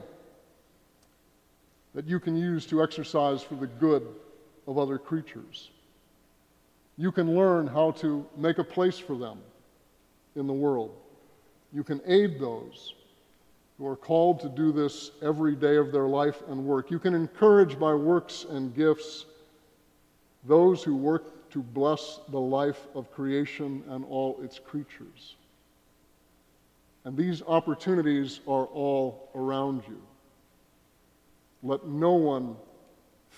that 1.92 2.06
you 2.06 2.20
can 2.20 2.36
use 2.36 2.66
to 2.66 2.84
exercise 2.84 3.42
for 3.42 3.56
the 3.56 3.66
good 3.66 4.06
of 4.66 4.78
other 4.78 4.98
creatures. 4.98 5.70
You 6.96 7.12
can 7.12 7.34
learn 7.34 7.66
how 7.66 7.92
to 7.92 8.26
make 8.36 8.58
a 8.58 8.64
place 8.64 8.98
for 8.98 9.16
them 9.16 9.38
in 10.36 10.46
the 10.46 10.52
world. 10.52 10.94
You 11.72 11.82
can 11.84 12.00
aid 12.06 12.38
those 12.38 12.94
who 13.78 13.86
are 13.86 13.96
called 13.96 14.40
to 14.40 14.48
do 14.48 14.72
this 14.72 15.10
every 15.22 15.56
day 15.56 15.76
of 15.76 15.92
their 15.92 16.06
life 16.06 16.42
and 16.48 16.64
work. 16.64 16.90
You 16.90 16.98
can 16.98 17.14
encourage 17.14 17.78
by 17.78 17.94
works 17.94 18.44
and 18.48 18.74
gifts 18.74 19.24
those 20.44 20.82
who 20.82 20.96
work 20.96 21.50
to 21.50 21.62
bless 21.62 22.20
the 22.28 22.38
life 22.38 22.86
of 22.94 23.10
creation 23.10 23.82
and 23.88 24.04
all 24.04 24.38
its 24.42 24.58
creatures. 24.58 25.36
And 27.04 27.16
these 27.16 27.42
opportunities 27.42 28.40
are 28.46 28.66
all 28.66 29.30
around 29.34 29.82
you. 29.88 30.00
Let 31.62 31.86
no 31.86 32.12
one 32.12 32.56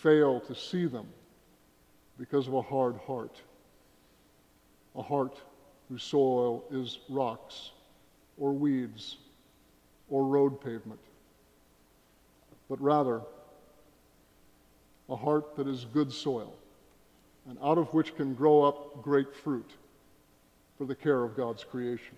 fail 0.02 0.40
to 0.40 0.54
see 0.54 0.86
them 0.86 1.06
because 2.18 2.48
of 2.48 2.54
a 2.54 2.62
hard 2.62 2.96
heart, 3.06 3.40
a 4.96 5.02
heart 5.02 5.40
whose 5.88 6.02
soil 6.02 6.64
is 6.70 6.98
rocks 7.08 7.70
or 8.38 8.52
weeds 8.52 9.16
or 10.10 10.24
road 10.24 10.60
pavement, 10.60 11.00
but 12.68 12.80
rather 12.82 13.20
a 15.08 15.16
heart 15.16 15.56
that 15.56 15.68
is 15.68 15.86
good 15.92 16.12
soil 16.12 16.52
and 17.48 17.58
out 17.62 17.78
of 17.78 17.92
which 17.92 18.16
can 18.16 18.34
grow 18.34 18.62
up 18.62 19.02
great 19.02 19.34
fruit 19.34 19.70
for 20.78 20.84
the 20.84 20.94
care 20.94 21.22
of 21.22 21.36
God's 21.36 21.64
creation. 21.64 22.16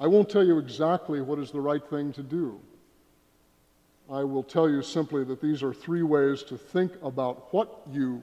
I 0.00 0.06
won't 0.06 0.30
tell 0.30 0.44
you 0.44 0.58
exactly 0.58 1.20
what 1.20 1.38
is 1.38 1.50
the 1.50 1.60
right 1.60 1.84
thing 1.90 2.12
to 2.14 2.22
do. 2.22 2.60
I 4.10 4.24
will 4.24 4.42
tell 4.42 4.68
you 4.68 4.82
simply 4.82 5.22
that 5.24 5.40
these 5.40 5.62
are 5.62 5.72
three 5.72 6.02
ways 6.02 6.42
to 6.44 6.58
think 6.58 6.92
about 7.00 7.52
what 7.54 7.82
you 7.92 8.22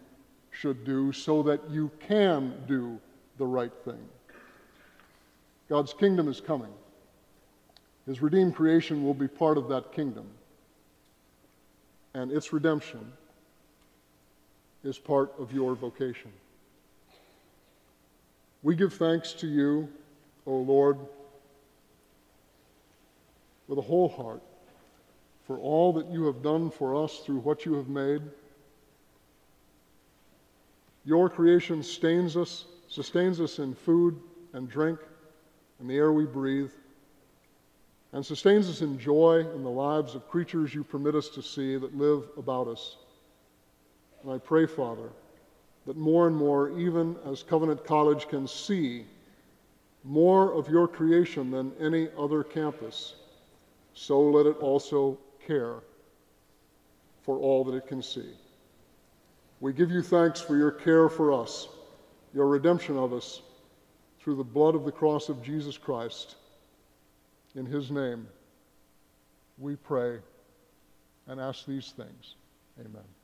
should 0.51 0.83
do 0.83 1.13
so 1.13 1.41
that 1.43 1.69
you 1.69 1.89
can 1.99 2.53
do 2.67 2.99
the 3.37 3.45
right 3.45 3.71
thing. 3.85 4.09
God's 5.69 5.93
kingdom 5.93 6.27
is 6.27 6.41
coming. 6.41 6.73
His 8.05 8.21
redeemed 8.21 8.55
creation 8.55 9.03
will 9.03 9.13
be 9.13 9.29
part 9.29 9.57
of 9.57 9.69
that 9.69 9.93
kingdom. 9.93 10.27
And 12.13 12.31
its 12.31 12.51
redemption 12.51 13.13
is 14.83 14.97
part 14.97 15.33
of 15.39 15.53
your 15.53 15.73
vocation. 15.75 16.31
We 18.61 18.75
give 18.75 18.93
thanks 18.93 19.33
to 19.33 19.47
you, 19.47 19.87
O 20.45 20.53
Lord, 20.53 20.97
with 23.67 23.77
a 23.77 23.81
whole 23.81 24.09
heart 24.09 24.41
for 25.47 25.57
all 25.57 25.93
that 25.93 26.11
you 26.11 26.25
have 26.25 26.43
done 26.43 26.69
for 26.69 27.01
us 27.01 27.19
through 27.19 27.39
what 27.39 27.65
you 27.65 27.73
have 27.75 27.87
made. 27.87 28.21
Your 31.05 31.29
creation 31.29 31.81
sustains 31.81 32.35
us, 32.35 32.65
sustains 32.89 33.39
us 33.39 33.59
in 33.59 33.73
food 33.73 34.19
and 34.53 34.69
drink 34.69 34.99
and 35.79 35.89
the 35.89 35.95
air 35.95 36.11
we 36.11 36.25
breathe, 36.25 36.71
and 38.11 38.25
sustains 38.25 38.67
us 38.69 38.81
in 38.81 38.99
joy 38.99 39.45
in 39.55 39.63
the 39.63 39.69
lives 39.69 40.15
of 40.15 40.27
creatures 40.27 40.73
you 40.73 40.83
permit 40.83 41.15
us 41.15 41.29
to 41.29 41.41
see 41.41 41.77
that 41.77 41.95
live 41.95 42.27
about 42.37 42.67
us. 42.67 42.97
And 44.23 44.31
I 44.31 44.37
pray, 44.39 44.65
Father, 44.65 45.09
that 45.85 45.95
more 45.95 46.27
and 46.27 46.35
more, 46.35 46.77
even 46.77 47.15
as 47.25 47.43
Covenant 47.43 47.85
College 47.85 48.27
can 48.27 48.47
see 48.47 49.05
more 50.03 50.51
of 50.51 50.69
your 50.69 50.87
creation 50.87 51.51
than 51.51 51.71
any 51.79 52.09
other 52.17 52.43
campus, 52.43 53.15
so 53.93 54.19
let 54.19 54.45
it 54.45 54.57
also 54.57 55.17
care 55.47 55.77
for 57.23 57.37
all 57.39 57.63
that 57.63 57.75
it 57.75 57.87
can 57.87 58.03
see. 58.03 58.29
We 59.59 59.73
give 59.73 59.89
you 59.89 60.01
thanks 60.01 60.39
for 60.39 60.55
your 60.55 60.71
care 60.71 61.09
for 61.09 61.33
us, 61.33 61.67
your 62.33 62.47
redemption 62.47 62.97
of 62.97 63.13
us 63.13 63.41
through 64.19 64.35
the 64.35 64.43
blood 64.43 64.75
of 64.75 64.83
the 64.83 64.91
cross 64.91 65.29
of 65.29 65.41
Jesus 65.41 65.77
Christ. 65.77 66.35
In 67.55 67.65
his 67.65 67.89
name, 67.89 68.27
we 69.57 69.75
pray 69.75 70.19
and 71.27 71.39
ask 71.39 71.65
these 71.65 71.91
things. 71.91 72.35
Amen. 72.79 73.16